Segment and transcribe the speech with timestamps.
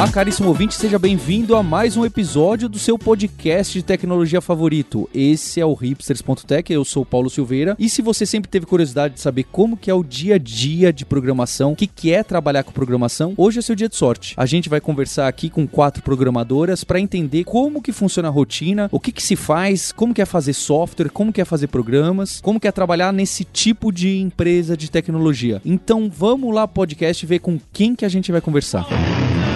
[0.00, 5.06] Olá, caríssimo ouvinte, seja bem-vindo a mais um episódio do seu podcast de tecnologia favorito.
[5.14, 7.76] Esse é o hipsters.tech, eu sou o Paulo Silveira.
[7.78, 10.90] E se você sempre teve curiosidade de saber como que é o dia a dia
[10.90, 14.32] de programação, o que, que é trabalhar com programação, hoje é seu dia de sorte.
[14.38, 18.88] A gente vai conversar aqui com quatro programadoras para entender como que funciona a rotina,
[18.90, 22.40] o que que se faz, como que é fazer software, como que é fazer programas,
[22.40, 25.60] como que é trabalhar nesse tipo de empresa de tecnologia.
[25.62, 28.86] Então vamos lá podcast ver com quem que a gente vai conversar.
[28.88, 29.49] Olha,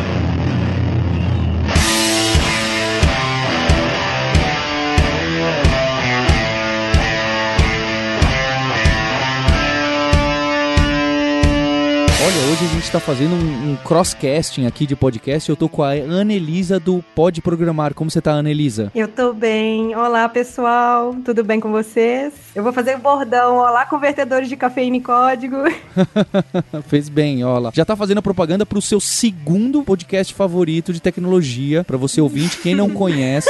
[12.84, 15.48] gente está fazendo um, um crosscasting aqui de podcast.
[15.48, 17.94] Eu tô com a Ana Elisa do Pode Programar.
[17.94, 18.92] Como você tá, Ana Elisa?
[18.94, 19.96] Eu tô bem.
[19.96, 21.16] Olá, pessoal.
[21.24, 22.34] Tudo bem com vocês?
[22.54, 23.56] Eu vou fazer o bordão.
[23.56, 25.56] Olá, convertedores de cafeína e código.
[26.86, 27.70] Fez bem, olha.
[27.72, 31.84] Já tá fazendo a propaganda pro seu segundo podcast favorito de tecnologia.
[31.84, 33.48] Para você ouvinte, quem não conhece.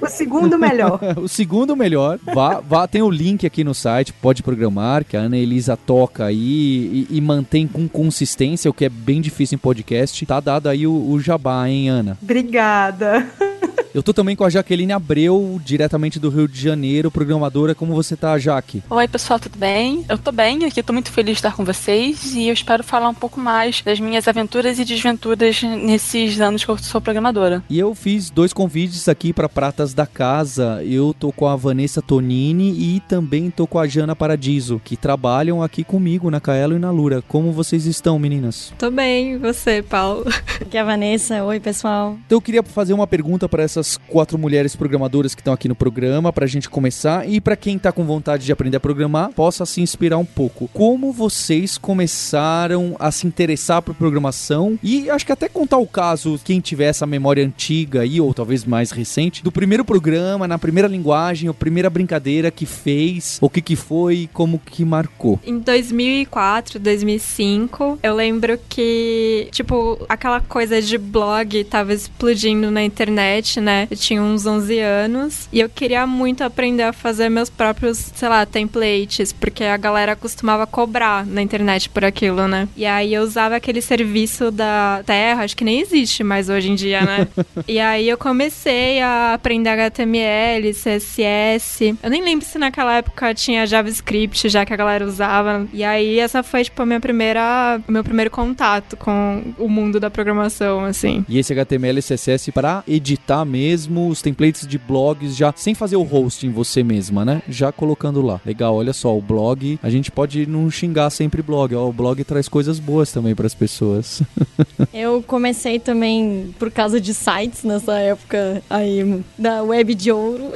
[0.00, 0.98] o segundo melhor.
[1.20, 2.18] o segundo melhor.
[2.34, 6.24] Vá, vá, tem o link aqui no site, Pode Programar, que a Ana Elisa toca
[6.24, 10.24] aí e, e mantém com consistência, o que é bem difícil em podcast.
[10.26, 12.18] Tá dado aí o, o jabá, hein, Ana?
[12.22, 13.26] Obrigada.
[13.94, 17.76] Eu tô também com a Jaqueline Abreu, diretamente do Rio de Janeiro, programadora.
[17.76, 18.82] Como você tá, Jaque?
[18.90, 20.04] Oi, pessoal, tudo bem?
[20.08, 23.08] Eu tô bem aqui, tô muito feliz de estar com vocês e eu espero falar
[23.08, 27.62] um pouco mais das minhas aventuras e desventuras nesses anos que eu sou programadora.
[27.70, 30.82] E eu fiz dois convites aqui para pratas da casa.
[30.82, 35.62] Eu tô com a Vanessa Tonini e também tô com a Jana Paradiso, que trabalham
[35.62, 37.22] aqui comigo na Caelo e na Lura.
[37.28, 38.72] Como vocês estão, meninas?
[38.76, 40.24] Tô bem, e você, Paulo?
[40.60, 41.44] Aqui é a Vanessa.
[41.44, 42.18] Oi, pessoal.
[42.26, 45.74] Então eu queria fazer uma pergunta para essas quatro mulheres programadoras que estão aqui no
[45.74, 49.66] programa pra gente começar e para quem tá com vontade de aprender a programar, possa
[49.66, 50.68] se inspirar um pouco.
[50.72, 56.40] Como vocês começaram a se interessar por programação e acho que até contar o caso,
[56.44, 60.88] quem tiver essa memória antiga aí ou talvez mais recente, do primeiro programa, na primeira
[60.88, 65.38] linguagem, ou primeira brincadeira que fez, o que que foi, como que marcou.
[65.44, 73.60] Em 2004, 2005, eu lembro que, tipo, aquela coisa de blog tava explodindo na internet,
[73.60, 73.73] né?
[73.90, 78.28] Eu tinha uns 11 anos e eu queria muito aprender a fazer meus próprios, sei
[78.28, 82.68] lá, templates, porque a galera costumava cobrar na internet por aquilo, né?
[82.76, 86.74] E aí eu usava aquele serviço da Terra, acho que nem existe mais hoje em
[86.74, 87.28] dia, né?
[87.66, 91.96] e aí eu comecei a aprender HTML, CSS.
[92.02, 95.66] Eu nem lembro se naquela época tinha JavaScript já que a galera usava.
[95.72, 99.98] E aí essa foi tipo a minha primeira, o meu primeiro contato com o mundo
[99.98, 101.24] da programação, assim.
[101.28, 103.63] E esse HTML e CSS para editar mesmo
[104.08, 107.42] os templates de blogs já sem fazer o hosting você mesma, né?
[107.48, 108.40] Já colocando lá.
[108.44, 112.22] Legal, olha só, o blog, a gente pode não xingar sempre blog, ó, o blog
[112.24, 114.22] traz coisas boas também para as pessoas.
[114.92, 120.50] Eu comecei também por causa de sites nessa época aí da web de ouro.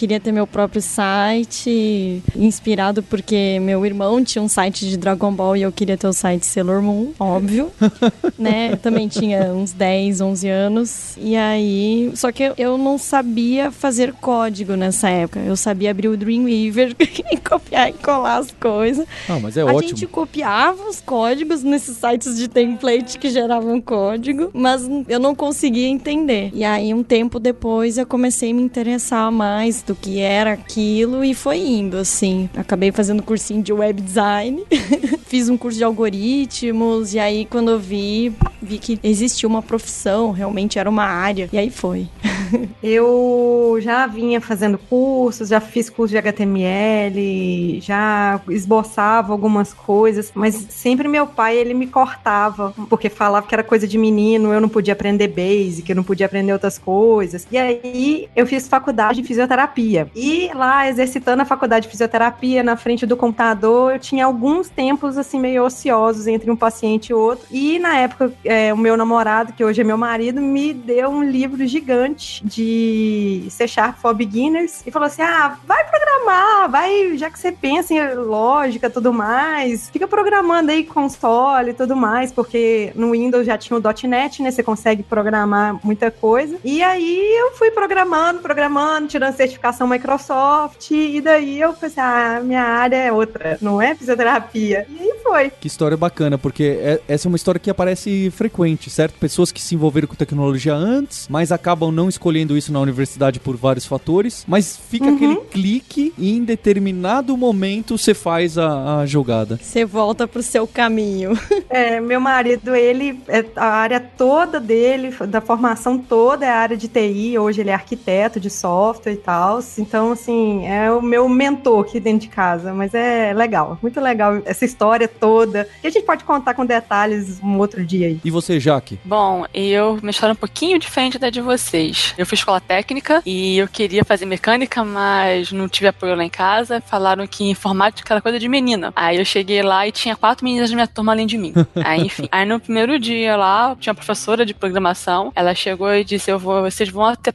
[0.00, 5.58] Queria ter meu próprio site, inspirado porque meu irmão tinha um site de Dragon Ball
[5.58, 7.70] e eu queria ter o site Sailor Moon, óbvio,
[8.38, 8.70] né?
[8.72, 11.18] Eu também tinha uns 10, 11 anos.
[11.18, 15.40] E aí, só que eu não sabia fazer código nessa época.
[15.40, 16.96] Eu sabia abrir o Dreamweaver
[17.30, 19.06] e copiar e colar as coisas.
[19.28, 19.80] Ah, mas é a ótimo.
[19.80, 25.34] A gente copiava os códigos nesses sites de template que geravam código, mas eu não
[25.34, 26.50] conseguia entender.
[26.54, 31.24] E aí, um tempo depois, eu comecei a me interessar mais do que era aquilo
[31.24, 32.48] e foi indo, assim.
[32.56, 34.64] Acabei fazendo cursinho de web design,
[35.26, 40.30] fiz um curso de algoritmos, e aí quando eu vi, vi que existia uma profissão,
[40.30, 42.08] realmente era uma área, e aí foi.
[42.82, 50.54] eu já vinha fazendo cursos, já fiz curso de HTML, já esboçava algumas coisas, mas
[50.70, 54.68] sempre meu pai, ele me cortava, porque falava que era coisa de menino, eu não
[54.68, 57.46] podia aprender basic, eu não podia aprender outras coisas.
[57.50, 59.79] E aí eu fiz faculdade de fisioterapia.
[60.14, 65.16] E lá, exercitando a faculdade de fisioterapia na frente do computador, eu tinha alguns tempos,
[65.16, 67.46] assim, meio ociosos entre um paciente e outro.
[67.50, 71.22] E na época, é, o meu namorado, que hoje é meu marido, me deu um
[71.22, 77.30] livro gigante de C Sharp for Beginners e falou assim: ah, vai programar, vai, já
[77.30, 82.32] que você pensa em lógica e tudo mais, fica programando aí console e tudo mais,
[82.32, 84.50] porque no Windows já tinha o .NET, né?
[84.50, 86.58] Você consegue programar muita coisa.
[86.64, 89.34] E aí eu fui programando, programando, tirando
[89.70, 94.86] certificação Microsoft, e daí eu pensei, ah, minha área é outra, não é fisioterapia.
[94.88, 95.50] E aí foi.
[95.50, 99.14] Que história bacana, porque é, essa é uma história que aparece frequente, certo?
[99.18, 103.56] Pessoas que se envolveram com tecnologia antes, mas acabam não escolhendo isso na universidade por
[103.56, 105.14] vários fatores, mas fica Uhum.
[105.16, 109.58] aquele clique e em determinado momento você faz a, a jogada.
[109.60, 111.38] Você volta pro seu caminho.
[111.72, 116.76] É, meu marido, ele, é, a área toda dele, da formação toda é a área
[116.76, 117.38] de TI.
[117.38, 119.59] Hoje ele é arquiteto de software e tal.
[119.78, 122.72] Então, assim, é o meu mentor aqui dentro de casa.
[122.72, 125.68] Mas é legal, muito legal essa história toda.
[125.82, 128.20] E a gente pode contar com detalhes um outro dia aí.
[128.24, 128.98] E você, Jaque?
[129.04, 132.14] Bom, eu minha história é um pouquinho diferente da de vocês.
[132.18, 136.30] Eu fiz escola técnica e eu queria fazer mecânica, mas não tive apoio lá em
[136.30, 136.80] casa.
[136.80, 138.92] Falaram que informática era coisa de menina.
[138.96, 141.52] Aí eu cheguei lá e tinha quatro meninas na minha turma além de mim.
[141.84, 142.28] Aí, enfim.
[142.30, 145.32] Aí no primeiro dia lá, tinha uma professora de programação.
[145.34, 147.32] Ela chegou e disse: Eu vou, vocês vão até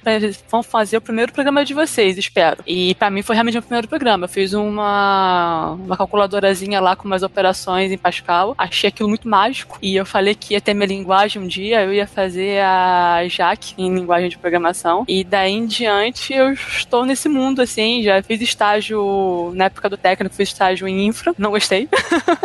[0.50, 2.63] vão fazer o primeiro programa de vocês, espero.
[2.65, 4.25] E pra mim foi realmente o primeiro programa.
[4.25, 8.56] Eu fiz uma, uma calculadorazinha lá com umas operações em Pascal.
[8.57, 9.77] Achei aquilo muito mágico.
[9.81, 13.73] E eu falei que ia ter minha linguagem um dia, eu ia fazer a Jack
[13.77, 15.03] em linguagem de programação.
[15.07, 18.03] E daí em diante eu estou nesse mundo, assim.
[18.03, 21.33] Já fiz estágio na época do técnico, fiz estágio em infra.
[21.38, 21.89] Não gostei.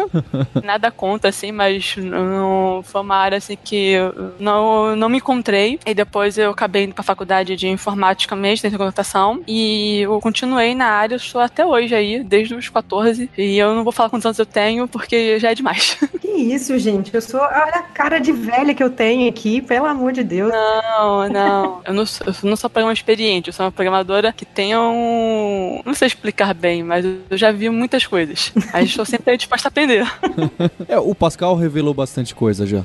[0.64, 3.96] Nada conta, assim, mas não, foi uma área assim que
[4.38, 5.78] não, não me encontrei.
[5.86, 9.42] E depois eu acabei indo pra faculdade de informática mesmo, dentro de computação.
[9.52, 13.28] E eu continuei na área, estou até hoje aí, desde os 14.
[13.36, 15.98] E eu não vou falar quantos anos eu tenho, porque já é demais.
[16.20, 17.12] Que isso, gente?
[17.12, 17.40] Eu sou.
[17.40, 20.52] Olha a cara de velha que eu tenho aqui, pelo amor de Deus.
[20.52, 21.80] Não, não.
[21.84, 25.82] Eu não sou, eu não sou programadora experiente, eu sou uma programadora que tem um.
[25.84, 28.52] Não sei explicar bem, mas eu já vi muitas coisas.
[28.72, 30.06] Aí estou sempre disposta a aprender.
[30.88, 32.84] É, o Pascal revelou bastante coisa já.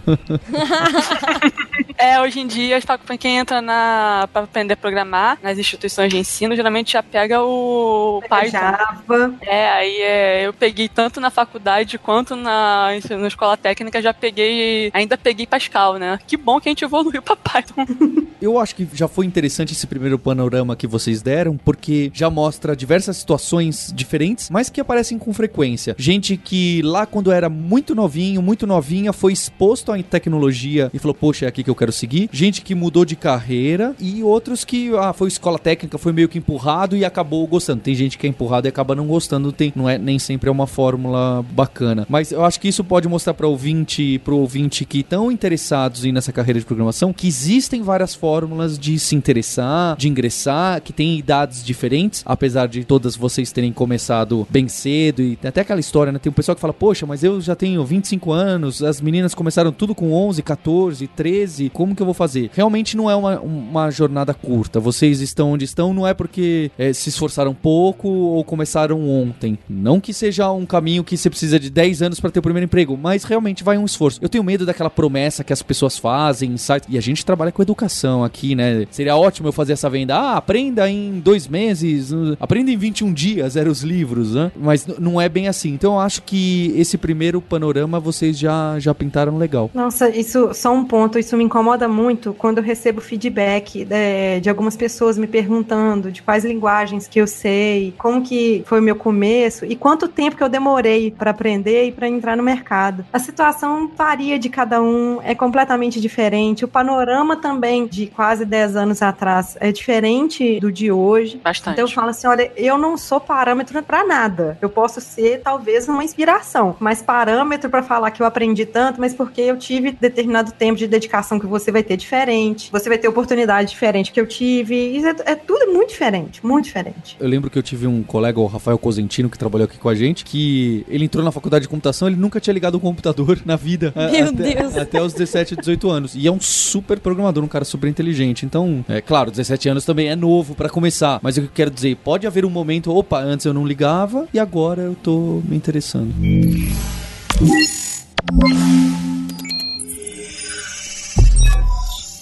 [1.98, 2.78] É, hoje em dia,
[3.20, 8.22] quem entra na, pra aprender a programar nas instituições de ensino, geralmente já pega o
[8.30, 8.52] Python.
[8.52, 9.36] Java.
[9.42, 14.92] É, aí é, eu peguei tanto na faculdade quanto na, na escola técnica, já peguei,
[14.94, 16.20] ainda peguei Pascal, né?
[16.28, 17.86] Que bom que a gente evoluiu pra Python.
[18.42, 22.76] Eu acho que já foi interessante esse primeiro panorama que vocês deram, porque já mostra
[22.76, 25.96] diversas situações diferentes, mas que aparecem com frequência.
[25.98, 31.16] Gente que lá quando era muito novinho, muito novinha, foi exposto à tecnologia e falou,
[31.16, 32.30] poxa, é aqui que eu quero seguir.
[32.32, 36.38] Gente que mudou de carreira e outros que, ah, foi escola técnica, foi meio que
[36.38, 37.82] empurrado e acabou gostando.
[37.82, 40.52] Tem gente que é empurrado e acaba não gostando, tem, não é nem sempre é
[40.52, 42.06] uma fórmula bacana.
[42.10, 46.12] Mas eu acho que isso pode mostrar para ouvinte, pro ouvinte que estão interessados em
[46.12, 51.18] nessa carreira de programação, que existem várias fórmulas de se interessar, de ingressar, que tem
[51.18, 56.20] idades diferentes, apesar de todas vocês terem começado bem cedo e até aquela história, né?
[56.20, 59.72] Tem um pessoal que fala: "Poxa, mas eu já tenho 25 anos, as meninas começaram
[59.72, 62.50] tudo com 11, 14, 13, como que eu vou fazer?".
[62.54, 64.80] Realmente não é uma, uma jornada curta.
[64.80, 69.58] Vocês estão onde estão não é porque é, se esforçaram pouco ou começaram ontem.
[69.70, 72.66] Não que seja um caminho que você precisa de 10 anos para ter o primeiro
[72.66, 74.20] emprego, mas realmente vai um esforço.
[74.22, 76.88] Eu tenho medo daquela promessa que as pessoas fazem em sites.
[76.92, 78.86] E a gente trabalha com educação aqui, né?
[78.92, 80.16] Seria ótimo eu fazer essa venda.
[80.16, 84.52] Ah, aprenda em dois meses, uh, aprenda em 21 dias, eram os livros, né?
[84.56, 85.74] Mas não é bem assim.
[85.74, 89.70] Então eu acho que esse primeiro panorama vocês já, já pintaram legal.
[89.74, 94.50] Nossa, isso só um ponto, isso me incomoda muito quando eu recebo feedback é, de
[94.50, 98.96] algumas pessoas me perguntando de quais linguagens que eu sei, como que foi o meu
[98.96, 103.06] começo e quanto tempo que eu demorei para aprender e para entrar no mercado.
[103.12, 106.66] A situação varia de cada um, é completamente diferente.
[106.66, 111.40] O panorama também de quase 10 anos atrás é diferente do de hoje.
[111.44, 111.74] Bastante.
[111.74, 114.58] Então eu falo assim, olha, eu não sou parâmetro pra nada.
[114.62, 119.14] Eu posso ser talvez uma inspiração, mas parâmetro pra falar que eu aprendi tanto, mas
[119.14, 122.72] porque eu tive determinado tempo de dedicação que você vai ter diferente.
[122.72, 124.76] Você vai ter oportunidade diferente que eu tive.
[124.76, 127.18] Isso é, é tudo muito diferente, muito diferente.
[127.20, 129.96] Eu lembro que eu tive um colega, o Rafael Cosentino, que trabalhou aqui com a
[129.96, 133.56] gente, que ele entrou na faculdade de computação, ele nunca tinha ligado um computador na
[133.56, 133.94] vida.
[133.96, 134.78] Meu até, Deus.
[134.78, 136.16] Até os 17, 18 anos.
[136.16, 138.46] E é um super programador, um cara super inteligente.
[138.46, 141.20] Então, é claro, 17 anos também é novo pra começar.
[141.22, 144.28] Mas o que eu quero dizer, pode haver um momento, opa, antes eu não ligava
[144.34, 146.14] e agora eu tô me interessando.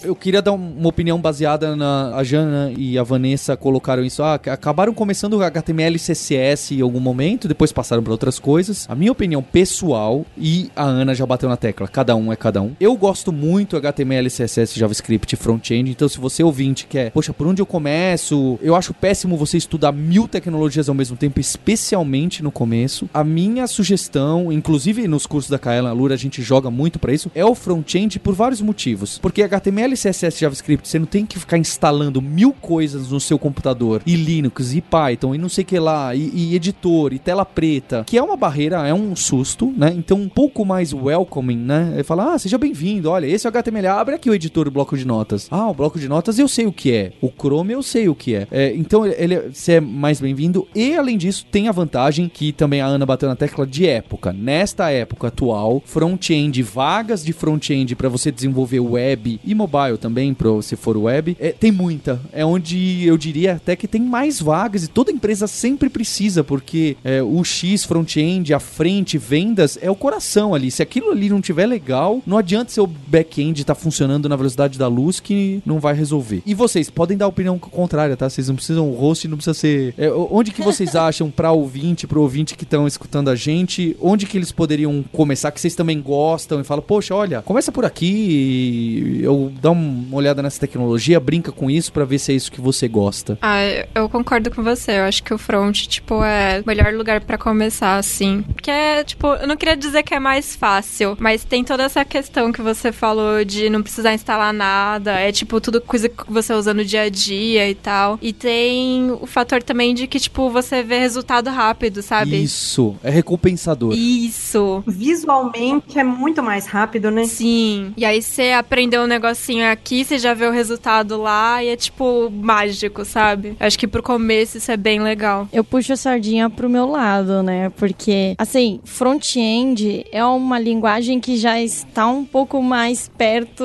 [0.04, 2.16] Eu queria dar um- uma opinião baseada na.
[2.16, 4.22] A Jana e a Vanessa colocaram isso.
[4.22, 8.86] Ah, acabaram começando HTML e CSS em algum momento, depois passaram para outras coisas.
[8.90, 12.62] A minha opinião pessoal, e a Ana já bateu na tecla, cada um é cada
[12.62, 12.72] um.
[12.80, 15.90] Eu gosto muito HTML, CSS, JavaScript, front-end.
[15.92, 18.60] Então, se você ouvinte quer, poxa, por onde eu começo?
[18.62, 23.10] Eu acho péssimo você estudar mil tecnologias ao mesmo tempo, especialmente no começo.
[23.14, 27.32] A minha sugestão, inclusive nos cursos da Kaela Lura, a gente joga muito para isso,
[27.34, 29.18] é o front-end por vários motivos.
[29.20, 33.38] Porque HTML aquele CSS JavaScript, você não tem que ficar instalando mil coisas no seu
[33.40, 37.20] computador, e Linux, e Python, e não sei o que lá, e, e editor, e
[37.20, 39.94] tela preta, que é uma barreira, é um susto, né?
[39.96, 41.94] Então, um pouco mais welcoming, né?
[41.98, 44.72] É falar, ah, seja bem-vindo, olha, esse é o HTML, abre aqui o editor do
[44.72, 45.48] bloco de notas.
[45.52, 48.16] Ah, o bloco de notas eu sei o que é, o Chrome eu sei o
[48.16, 48.48] que é.
[48.52, 52.82] é então, ele, você é mais bem-vindo, e além disso, tem a vantagem que também
[52.82, 54.34] a Ana bateu na tecla de época.
[54.34, 60.50] Nesta época atual, front-end, vagas de front-end para você desenvolver web e mobile também, para
[60.62, 62.20] se for web, é, tem muita.
[62.32, 66.98] É onde eu diria até que tem mais vagas e toda empresa sempre precisa, porque
[67.04, 70.72] é, o X front-end, a frente, vendas, é o coração ali.
[70.72, 74.78] Se aquilo ali não tiver legal, não adianta seu back-end estar tá funcionando na velocidade
[74.78, 76.42] da luz que não vai resolver.
[76.46, 78.30] E vocês podem dar opinião contrária, tá?
[78.30, 79.94] Vocês não precisam, o host não precisa ser.
[79.98, 84.26] É, onde que vocês acham para ouvinte, pro ouvinte que estão escutando a gente, onde
[84.26, 89.20] que eles poderiam começar, que vocês também gostam e falam, poxa, olha, começa por aqui,
[89.22, 92.62] eu dá uma olhada nessa tecnologia, brinca com isso para ver se é isso que
[92.62, 93.38] você gosta.
[93.42, 93.62] Ah,
[93.94, 95.00] eu concordo com você.
[95.00, 98.44] Eu acho que o front, tipo, é o melhor lugar para começar, assim.
[98.54, 102.04] Porque é, tipo, eu não queria dizer que é mais fácil, mas tem toda essa
[102.06, 105.20] questão que você falou de não precisar instalar nada.
[105.20, 108.18] É, tipo, tudo coisa que você usa no dia a dia e tal.
[108.22, 112.42] E tem o fator também de que, tipo, você vê resultado rápido, sabe?
[112.42, 112.96] Isso.
[113.04, 113.94] É recompensador.
[113.94, 114.84] Isso.
[114.88, 117.26] Visualmente é muito mais rápido, né?
[117.26, 117.94] Sim.
[117.98, 121.76] E aí você aprendeu um negocinho aqui, você já vê o resultado lá e é,
[121.76, 123.56] tipo, mágico, sabe?
[123.60, 125.48] Acho que pro começo isso é bem legal.
[125.52, 127.70] Eu puxo a sardinha pro meu lado, né?
[127.70, 133.64] Porque, assim, front-end é uma linguagem que já está um pouco mais perto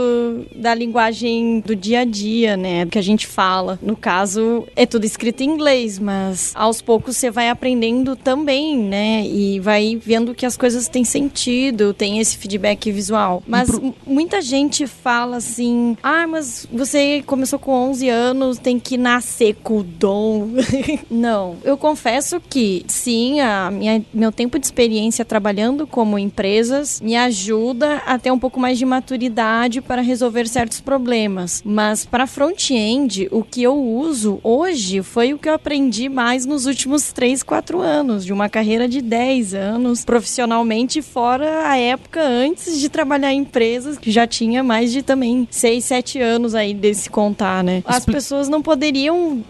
[0.54, 2.86] da linguagem do dia a dia, né?
[2.86, 3.78] Que a gente fala.
[3.82, 9.24] No caso, é tudo escrito em inglês, mas aos poucos você vai aprendendo também, né?
[9.26, 13.42] E vai vendo que as coisas têm sentido, tem esse feedback visual.
[13.46, 13.94] Mas pro...
[14.06, 19.78] muita gente fala assim: ah, mas você começou com 11 anos, tem que nascer com
[19.78, 20.48] o dom.
[21.10, 21.56] Não.
[21.64, 28.02] Eu confesso que, sim, a minha, meu tempo de experiência trabalhando como empresas me ajuda
[28.06, 31.62] a ter um pouco mais de maturidade para resolver certos problemas.
[31.64, 36.66] Mas para front-end, o que eu uso hoje foi o que eu aprendi mais nos
[36.66, 42.78] últimos 3, 4 anos, de uma carreira de 10 anos profissionalmente, fora a época antes
[42.78, 47.08] de trabalhar em empresas, que já tinha mais de também 6, 7 anos aí desse
[47.08, 47.82] contar, né?
[47.86, 49.42] As pessoas não poderiam.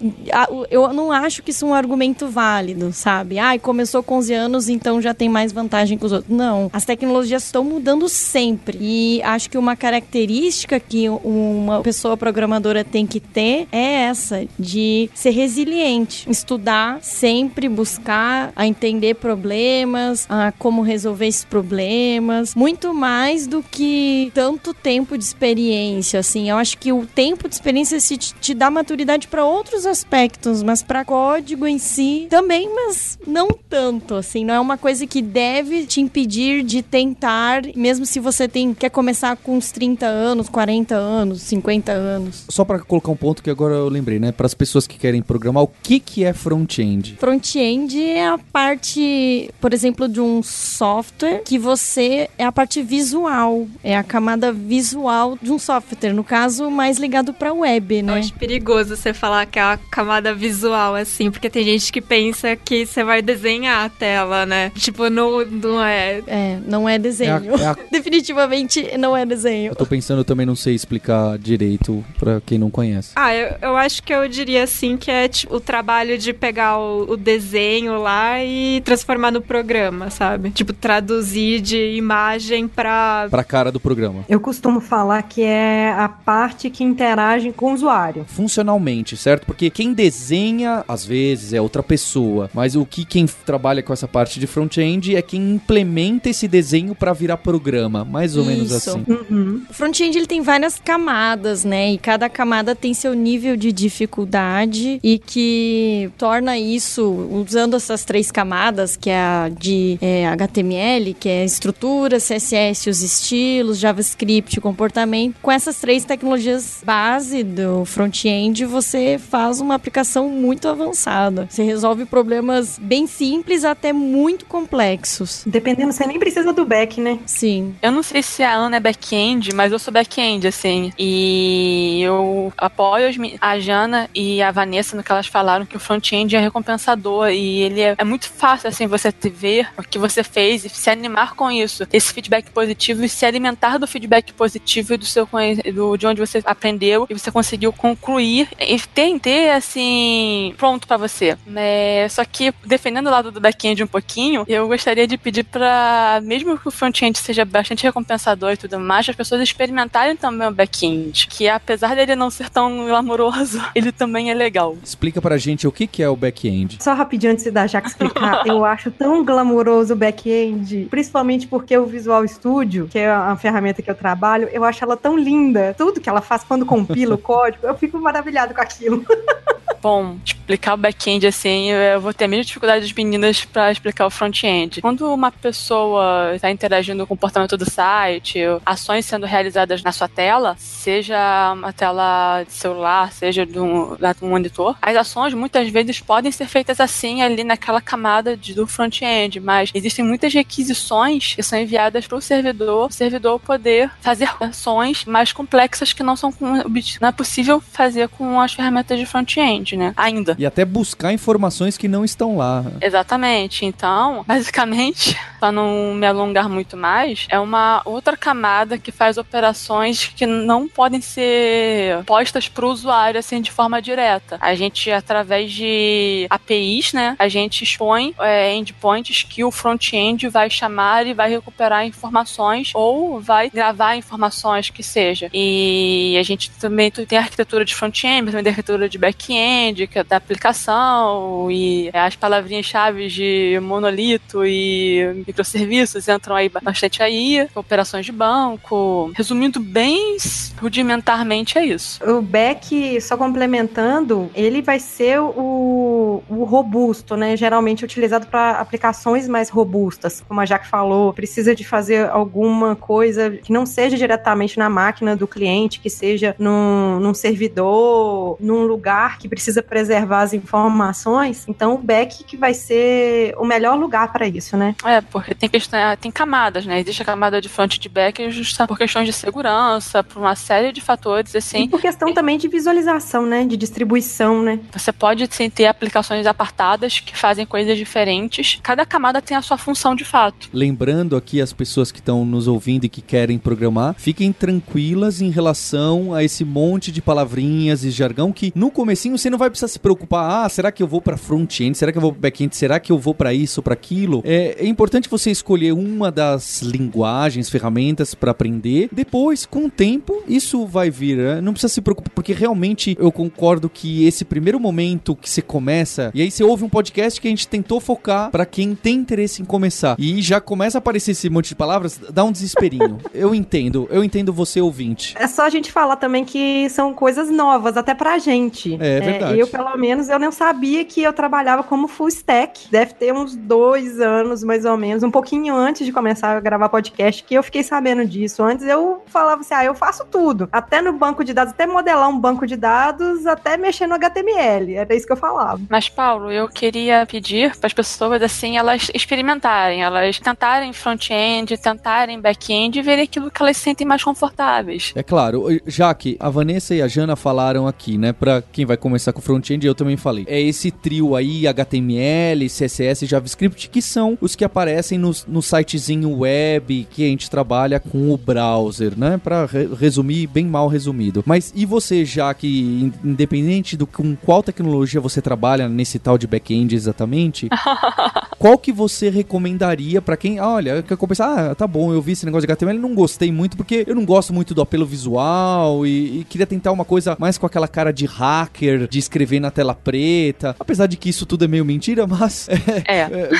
[0.70, 3.38] Eu não acho que isso é um argumento válido, sabe?
[3.38, 6.34] Ai, começou com 11 anos, então já tem mais vantagem que os outros.
[6.34, 6.70] Não.
[6.72, 8.78] As tecnologias estão mudando sempre.
[8.80, 15.10] E acho que uma característica que uma pessoa programadora tem que ter é essa, de
[15.14, 16.28] ser resiliente.
[16.30, 22.54] Estudar sempre, buscar a entender problemas, a como resolver esses problemas.
[22.54, 26.48] Muito mais do que tanto tempo de experiência, assim.
[26.48, 30.62] Eu acho que o tempo de experiência se te, te dá maturidade para outros aspectos,
[30.62, 34.44] mas para código em si também, mas não tanto, assim.
[34.44, 38.90] Não é uma coisa que deve te impedir de tentar, mesmo se você tem quer
[38.90, 42.44] começar com uns 30 anos, 40 anos, 50 anos.
[42.48, 44.32] Só para colocar um ponto que agora eu lembrei, né?
[44.32, 47.16] Para as pessoas que querem programar, o que que é front-end?
[47.18, 53.66] Front-end é a parte, por exemplo, de um software que você é a parte visual,
[53.82, 58.12] é a camada visual de um software, no caso, mais ligado para web, né?
[58.12, 62.00] Eu acho perigoso você falar que é a camada visual assim, porque tem gente que
[62.00, 64.70] pensa que você vai desenhar a tela, né?
[64.74, 66.22] Tipo, não, não é.
[66.26, 67.30] É, não é desenho.
[67.30, 67.76] É a, é a...
[67.90, 69.72] Definitivamente não é desenho.
[69.72, 73.12] Eu tô pensando, eu também não sei explicar direito para quem não conhece.
[73.16, 76.78] Ah, eu, eu acho que eu diria assim que é tipo, o trabalho de pegar
[76.78, 80.50] o, o desenho lá e transformar no programa, sabe?
[80.50, 83.26] Tipo, traduzir de imagem pra.
[83.30, 84.24] Pra cara do programa.
[84.28, 88.24] Eu costumo falar que é a parte que interage com o usuário.
[88.26, 89.46] Funcionalmente, certo?
[89.46, 92.50] Porque quem desenha, às vezes, é outra pessoa.
[92.52, 96.94] Mas o que quem trabalha com essa parte de front-end é quem implementa esse desenho
[96.94, 98.04] para virar programa.
[98.04, 98.50] Mais ou Isso.
[98.50, 99.04] menos assim.
[99.08, 99.62] Uhum.
[99.68, 101.92] O front-end ele tem várias camadas, né?
[101.92, 108.30] E cada camada tem seu nível de dificuldade e que torna isso, usando essas três
[108.30, 115.36] camadas, que é a de é, HTML, que é estrutura, CSS, os estilos, JavaScript, comportamento.
[115.42, 121.46] Com essas três tecnologias base do front-end, você faz uma aplicação muito avançada.
[121.48, 125.42] Você resolve problemas bem simples até muito complexos.
[125.46, 127.18] Dependendo, você nem precisa do back, né?
[127.26, 127.74] Sim.
[127.80, 130.92] Eu não sei se a Ana é back-end, mas eu sou back-end, assim.
[130.98, 133.08] E eu apoio
[133.40, 137.62] a Jana e a Vanessa no que elas falaram que o front-end é recompensador e
[137.62, 141.34] ele é, é muito fácil, assim, você ver o que você fez e se animar
[141.34, 145.26] com isso, esse feedback positivo e se alimentar do feedback positivo e do seu
[145.72, 150.96] do, de onde você aprendeu e você conseguiu concluir e ter, ter assim, pronto para
[150.96, 151.36] você.
[151.56, 156.20] É, só que, defendendo o lado do back-end um pouquinho, eu gostaria de pedir para,
[156.22, 160.52] mesmo que o front-end seja bastante recompensador e tudo mais, as pessoas experimentarem também o
[160.52, 164.76] back-end, que apesar dele não ser tão glamouroso, ele também é legal.
[164.82, 166.78] Explica pra gente o que, que é o back-end.
[166.80, 171.86] Só rapidinho antes da Jaque explicar, eu acho tão glamouroso o back-end, principalmente porque o
[171.86, 175.57] Visual Studio, que é a ferramenta que eu trabalho, eu acho ela tão linda.
[175.76, 179.04] Tudo que ela faz quando compila o código, eu fico maravilhado com aquilo.
[179.80, 184.06] Bom, explicar o back-end assim, eu vou ter a mesma dificuldade das meninas para explicar
[184.06, 184.80] o front-end.
[184.80, 190.08] Quando uma pessoa está interagindo com o comportamento do site, ações sendo realizadas na sua
[190.08, 196.32] tela, seja uma tela de celular, seja de um monitor, as ações muitas vezes podem
[196.32, 201.58] ser feitas assim ali naquela camada de, do front-end, mas existem muitas requisições que são
[201.58, 207.08] enviadas para o servidor, o servidor poder fazer ações mais complexas que não são não
[207.08, 209.92] é possível fazer com as ferramentas de front-end, né?
[209.96, 210.36] Ainda.
[210.38, 212.64] E até buscar informações que não estão lá.
[212.80, 213.64] Exatamente.
[213.64, 220.06] Então, basicamente, para não me alongar muito mais, é uma outra camada que faz operações
[220.14, 224.38] que não podem ser postas para o usuário assim de forma direta.
[224.40, 230.50] A gente, através de APIs, né, a gente expõe é, endpoints que o front-end vai
[230.50, 235.30] chamar e vai recuperar informações ou vai gravar informações que seja.
[235.32, 239.38] E a gente também tem arquitetura de front-end, também tem arquitetura de back-end,
[239.88, 247.48] que é da aplicação e as palavrinhas-chave de monolito e microserviços entram aí bastante aí,
[247.54, 249.12] operações de banco.
[249.14, 250.16] Resumindo bem
[250.60, 252.02] rudimentarmente é isso.
[252.04, 257.36] O back, só complementando, ele vai ser o, o robusto, né?
[257.36, 260.22] Geralmente utilizado para aplicações mais robustas.
[260.26, 265.16] Como a Jaque falou, precisa de fazer alguma coisa que não seja diretamente na máquina
[265.16, 271.44] do cliente, que seja num, num servidor, num lugar que precisa preservar as informações.
[271.48, 274.74] Então, o back que vai ser o melhor lugar para isso, né?
[274.84, 276.80] É, porque tem questão, tem camadas, né?
[276.80, 280.34] Existe a camada de front e de back justa por questões de segurança, por uma
[280.34, 281.64] série de fatores assim.
[281.64, 283.44] E por questão também de visualização, né?
[283.44, 284.60] De distribuição, né?
[284.72, 288.58] Você pode sim ter aplicações apartadas que fazem coisas diferentes.
[288.62, 290.48] Cada camada tem a sua função de fato.
[290.52, 295.30] Lembrando aqui as pessoas que estão nos ouvindo e que querem programar, fiquem tranquilas em
[295.30, 299.68] relação a esse monte de palavrinhas e jargão que no comecinho você não vai precisar
[299.68, 301.76] se preocupar, ah, será que eu vou para front-end?
[301.76, 302.54] Será que eu vou para back-end?
[302.54, 304.22] Será que eu vou para isso, para aquilo?
[304.24, 308.88] É, é importante você escolher uma das linguagens, ferramentas para aprender.
[308.92, 311.16] Depois, com o tempo, isso vai vir.
[311.16, 311.40] Né?
[311.40, 316.10] Não precisa se preocupar, porque realmente eu concordo que esse primeiro momento que você começa,
[316.14, 319.40] e aí você ouve um podcast que a gente tentou focar para quem tem interesse
[319.40, 322.98] em começar, e já começa a aparecer esse monte de palavras, dá um desesperinho.
[323.14, 325.14] eu entendo, eu entendo você ouvinte.
[325.18, 328.76] É só a gente falar também que são coisas novas, até pra gente.
[328.80, 329.27] É, é verdade.
[329.36, 332.70] Eu, pelo menos, eu não sabia que eu trabalhava como full stack.
[332.70, 336.68] Deve ter uns dois anos, mais ou menos, um pouquinho antes de começar a gravar
[336.68, 338.42] podcast, que eu fiquei sabendo disso.
[338.42, 340.48] Antes eu falava assim, ah, eu faço tudo.
[340.52, 344.74] Até no banco de dados, até modelar um banco de dados, até mexer no HTML.
[344.74, 345.60] Era isso que eu falava.
[345.68, 352.20] Mas, Paulo, eu queria pedir para as pessoas, assim, elas experimentarem, elas tentarem front-end, tentarem
[352.20, 354.92] back-end e verem aquilo que elas sentem mais confortáveis.
[354.94, 358.76] É claro, já que a Vanessa e a Jana falaram aqui, né, para quem vai
[358.76, 360.24] começar com front-end, eu também falei.
[360.28, 366.18] É esse trio aí, HTML, CSS, JavaScript, que são os que aparecem no, no sitezinho
[366.18, 369.18] web que a gente trabalha com o browser, né?
[369.22, 371.22] Para re resumir, bem mal resumido.
[371.26, 376.26] Mas e você, já que independente do com qual tecnologia você trabalha nesse tal de
[376.26, 377.48] back-end exatamente,
[378.38, 382.12] qual que você recomendaria para quem, ah, olha, quer começar, ah, tá bom, eu vi
[382.12, 385.84] esse negócio de HTML, não gostei muito porque eu não gosto muito do apelo visual
[385.84, 389.50] e, e queria tentar uma coisa mais com aquela cara de hacker, de escrever na
[389.50, 390.54] tela preta.
[390.60, 392.48] Apesar de que isso tudo é meio mentira, mas
[392.86, 392.98] é.
[392.98, 393.00] é.
[393.00, 393.30] é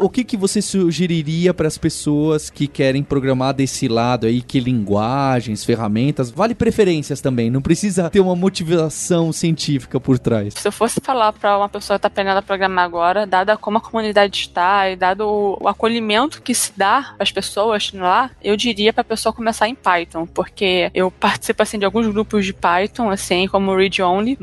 [0.00, 4.42] o, o, que que você sugeriria para as pessoas que querem programar desse lado aí,
[4.42, 10.54] que linguagens, ferramentas, vale preferências também, não precisa ter uma motivação científica por trás.
[10.54, 13.78] Se eu fosse falar para uma pessoa que tá aprendendo a programar agora, dada como
[13.78, 18.56] a comunidade está e dado o, o acolhimento que se dá às pessoas lá, eu
[18.56, 22.52] diria para a pessoa começar em Python, porque eu participo assim de alguns grupos de
[22.52, 24.36] Python, assim, como Read Only,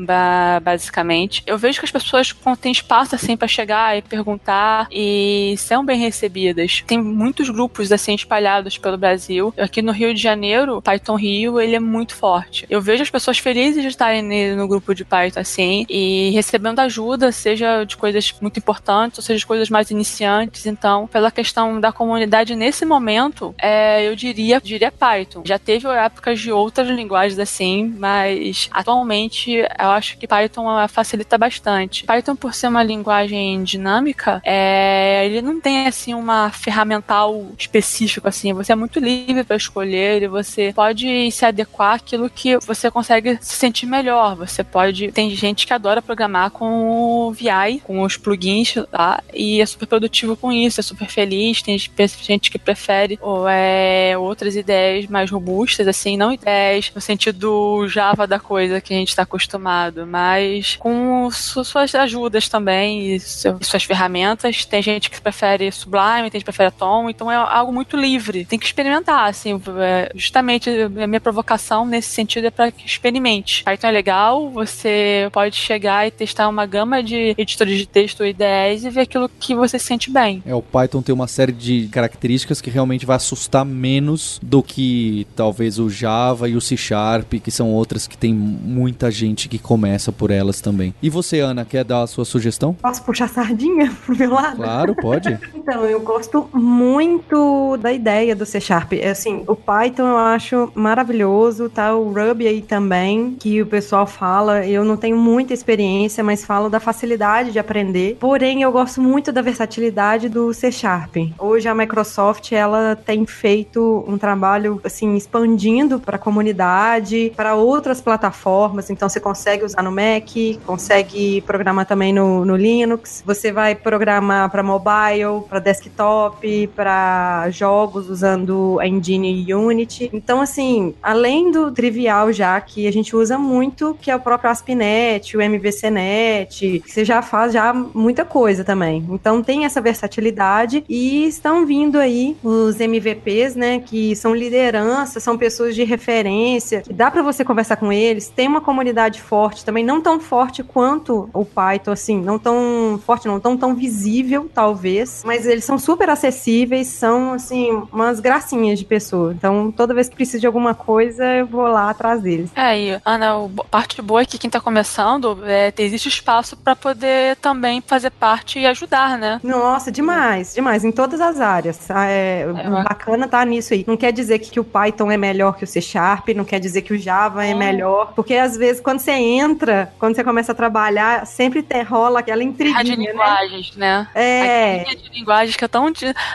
[0.62, 1.42] basicamente.
[1.46, 5.98] Eu vejo que as pessoas têm espaço assim para chegar e perguntar e são bem
[5.98, 6.82] recebidas.
[6.86, 9.52] Tem muitos grupos assim espalhados pelo Brasil.
[9.58, 12.66] Aqui no Rio de Janeiro, Python Rio, ele é muito forte.
[12.68, 17.32] Eu vejo as pessoas felizes de estarem no grupo de Python assim e recebendo ajuda,
[17.32, 20.66] seja de coisas muito importantes, ou seja de coisas mais iniciantes.
[20.66, 25.42] Então, pela questão da comunidade nesse momento, é, eu diria, diria Python.
[25.44, 32.04] Já teve épocas de outras linguagens assim, mas atualmente eu acho que Python facilita bastante.
[32.04, 38.52] Python, por ser uma linguagem dinâmica, é, ele não tem assim uma ferramental específica assim.
[38.52, 43.38] Você é muito livre para escolher e você pode se adequar àquilo que você consegue
[43.40, 44.36] se sentir melhor.
[44.36, 45.10] Você pode.
[45.12, 49.86] Tem gente que adora programar com o VI, com os plugins lá, e é super
[49.86, 51.62] produtivo com isso, é super feliz.
[51.62, 57.86] Tem gente que prefere ou é, outras ideias mais robustas, assim, não ideias no sentido
[57.88, 63.84] Java da coisa que a gente está acostumado, mas com suas ajudas também e suas
[63.84, 64.64] ferramentas.
[64.64, 68.44] Tem gente que prefere Sublime, tem gente que prefere Atom, então é algo muito livre.
[68.44, 73.62] Tem que experimentar, assim, é, justamente a minha provocação nesse sentido é para que experimente.
[73.64, 78.26] Python é legal, você pode chegar e testar uma gama de editores de texto ou
[78.26, 80.42] IDEs e ver aquilo que você se sente bem.
[80.44, 85.26] É, o Python tem uma série de características que realmente vai assustar menos do que
[85.36, 89.58] talvez o Java e o C Sharp, que são outras que tem muita gente que
[89.58, 90.94] começa por elas também.
[91.02, 92.72] E você, Ana, quer dar a sua sugestão?
[92.74, 94.56] Posso puxar sardinha pro meu lado?
[94.56, 95.38] Claro, pode.
[95.54, 98.92] então, eu gosto muito da ideia do C Sharp.
[98.94, 101.94] É, assim, o Python eu acho maravilhoso, tá?
[101.94, 104.66] O Ruby aí também, que o pessoal fala.
[104.66, 108.16] Eu não tenho muita experiência, mas falo da facilidade de aprender.
[108.18, 111.16] Porém, eu gosto muito da versatilidade do C Sharp.
[111.38, 118.00] Hoje a Microsoft, ela tem feito um trabalho, assim, expandindo para a comunidade, para outras
[118.00, 118.90] plataformas.
[118.90, 120.30] Então, você consegue usar no Mac,
[120.64, 123.22] consegue programar também no, no Linux.
[123.26, 130.10] Você vai programar para mobile, para desktop, para jogos usando a engine Unity.
[130.12, 134.50] Então, assim, além do trivial já que a gente usa muito, que é o próprio
[134.50, 139.06] ASP.NET, o MVCNet, você já faz já muita coisa também.
[139.10, 145.36] Então, tem essa versatilidade e estão vindo aí os MVPs, né, que são lideranças, são
[145.36, 149.79] pessoas de referência, que dá para você conversar com eles, tem uma comunidade forte também,
[149.82, 155.22] não tão forte quanto o Python, assim, não tão forte, não tão tão visível, talvez,
[155.24, 159.32] mas eles são super acessíveis, são, assim, umas gracinhas de pessoa.
[159.32, 162.50] Então, toda vez que preciso de alguma coisa, eu vou lá atrás deles.
[162.54, 166.76] É, e, Ana, a parte boa é que quem tá começando, é, existe espaço para
[166.76, 169.40] poder também fazer parte e ajudar, né?
[169.42, 171.90] Nossa, demais, demais, em todas as áreas.
[171.90, 173.84] Ah, é, é bacana tá nisso aí.
[173.86, 176.58] Não quer dizer que, que o Python é melhor que o C Sharp, não quer
[176.60, 180.24] dizer que o Java é, é melhor, porque às vezes quando você entra, quando você
[180.24, 183.06] começa a trabalhar, sempre te, rola aquela intriguinha, de né?
[183.06, 184.08] linguagens, né?
[184.14, 184.84] É.
[184.88, 185.90] A de linguagens que é tão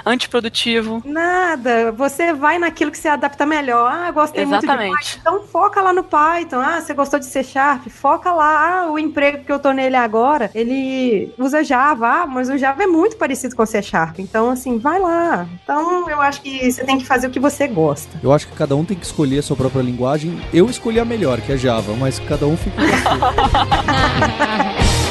[0.06, 1.02] antiprodutivo.
[1.06, 3.92] Nada, você vai naquilo que se adapta melhor.
[3.92, 4.90] Ah, gostei Exatamente.
[4.90, 6.60] muito de Python, então foca lá no Python.
[6.60, 7.88] Ah, você gostou de C Sharp?
[7.88, 8.82] Foca lá.
[8.82, 12.84] Ah, o emprego que eu tô nele agora, ele usa Java, ah, mas o Java
[12.84, 14.20] é muito parecido com o C Sharp.
[14.20, 15.48] Então, assim, vai lá.
[15.64, 18.20] Então, eu acho que você tem que fazer o que você gosta.
[18.22, 20.40] Eu acho que cada um tem que escolher a sua própria linguagem.
[20.54, 25.05] Eu escolhi a melhor, que é Java, mas cada um fica com 哈哈哈哈哈哈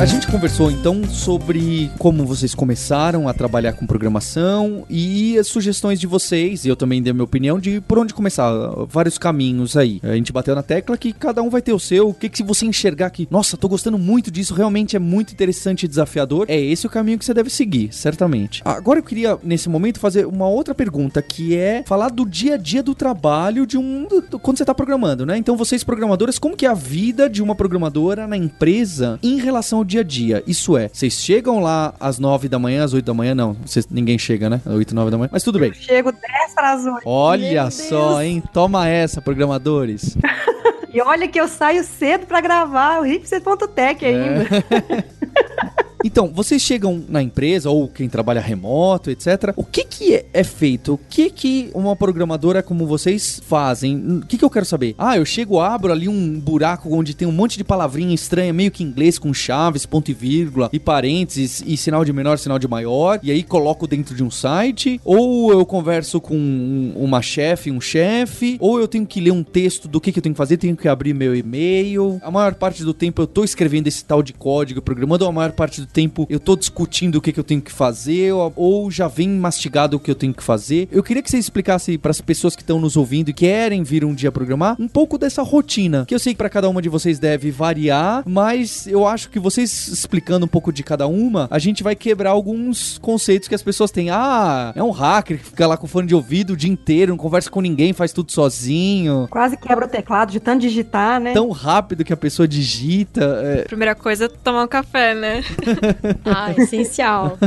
[0.00, 6.00] A gente conversou então sobre como vocês começaram a trabalhar com programação e as sugestões
[6.00, 8.50] de vocês, e eu também dei a minha opinião de por onde começar,
[8.88, 10.00] vários caminhos aí.
[10.02, 12.08] A gente bateu na tecla que cada um vai ter o seu.
[12.08, 15.32] O que, que se você enxergar que, nossa, tô gostando muito disso, realmente é muito
[15.32, 18.60] interessante e desafiador, é esse o caminho que você deve seguir, certamente.
[18.64, 22.58] Agora eu queria, nesse momento, fazer uma outra pergunta, que é falar do dia a
[22.58, 24.06] dia do trabalho de um.
[24.08, 25.36] Do, quando você tá programando, né?
[25.36, 29.81] Então, vocês, programadoras, como que é a vida de uma programadora na empresa em relação
[29.82, 30.42] ao dia a dia.
[30.46, 33.54] Isso é, vocês chegam lá às 9 da manhã, às 8 da manhã, não.
[33.54, 34.60] Vocês, ninguém chega, né?
[34.64, 35.28] Às 8, 9 da manhã.
[35.32, 35.68] Mas tudo bem.
[35.68, 37.02] Eu chego 10 para as 8.
[37.04, 38.20] Olha Meu só, Deus.
[38.20, 38.42] hein?
[38.52, 40.16] Toma essa, programadores.
[40.92, 44.46] e olha que eu saio cedo para gravar o hipster.tech ainda.
[44.70, 45.81] É.
[46.04, 49.52] Então, vocês chegam na empresa, ou quem trabalha remoto, etc.
[49.56, 50.94] O que que é, é feito?
[50.94, 54.18] O que que uma programadora como vocês fazem?
[54.18, 54.94] O que que eu quero saber?
[54.98, 58.70] Ah, eu chego, abro ali um buraco onde tem um monte de palavrinha estranha, meio
[58.70, 62.66] que inglês, com chaves, ponto e vírgula, e parênteses, e sinal de menor, sinal de
[62.66, 67.80] maior, e aí coloco dentro de um site, ou eu converso com uma chefe, um
[67.80, 70.56] chefe, ou eu tenho que ler um texto do que que eu tenho que fazer,
[70.56, 72.20] tenho que abrir meu e-mail.
[72.22, 75.52] A maior parte do tempo eu tô escrevendo esse tal de código, programando, a maior
[75.52, 78.90] parte do tempo eu tô discutindo o que, que eu tenho que fazer, ou, ou
[78.90, 80.88] já vem mastigado o que eu tenho que fazer.
[80.90, 84.04] Eu queria que você explicasse para as pessoas que estão nos ouvindo e querem vir
[84.04, 86.88] um dia programar um pouco dessa rotina, que eu sei que para cada uma de
[86.88, 91.58] vocês deve variar, mas eu acho que vocês explicando um pouco de cada uma, a
[91.58, 94.10] gente vai quebrar alguns conceitos que as pessoas têm.
[94.10, 97.18] Ah, é um hacker que fica lá com fone de ouvido o dia inteiro, não
[97.18, 99.26] conversa com ninguém, faz tudo sozinho.
[99.30, 101.32] Quase quebra o teclado de tanto digitar, né?
[101.32, 103.42] Tão rápido que a pessoa digita.
[103.44, 103.62] É...
[103.62, 105.42] Primeira coisa, tomar um café, né?
[106.24, 107.38] ah, essencial.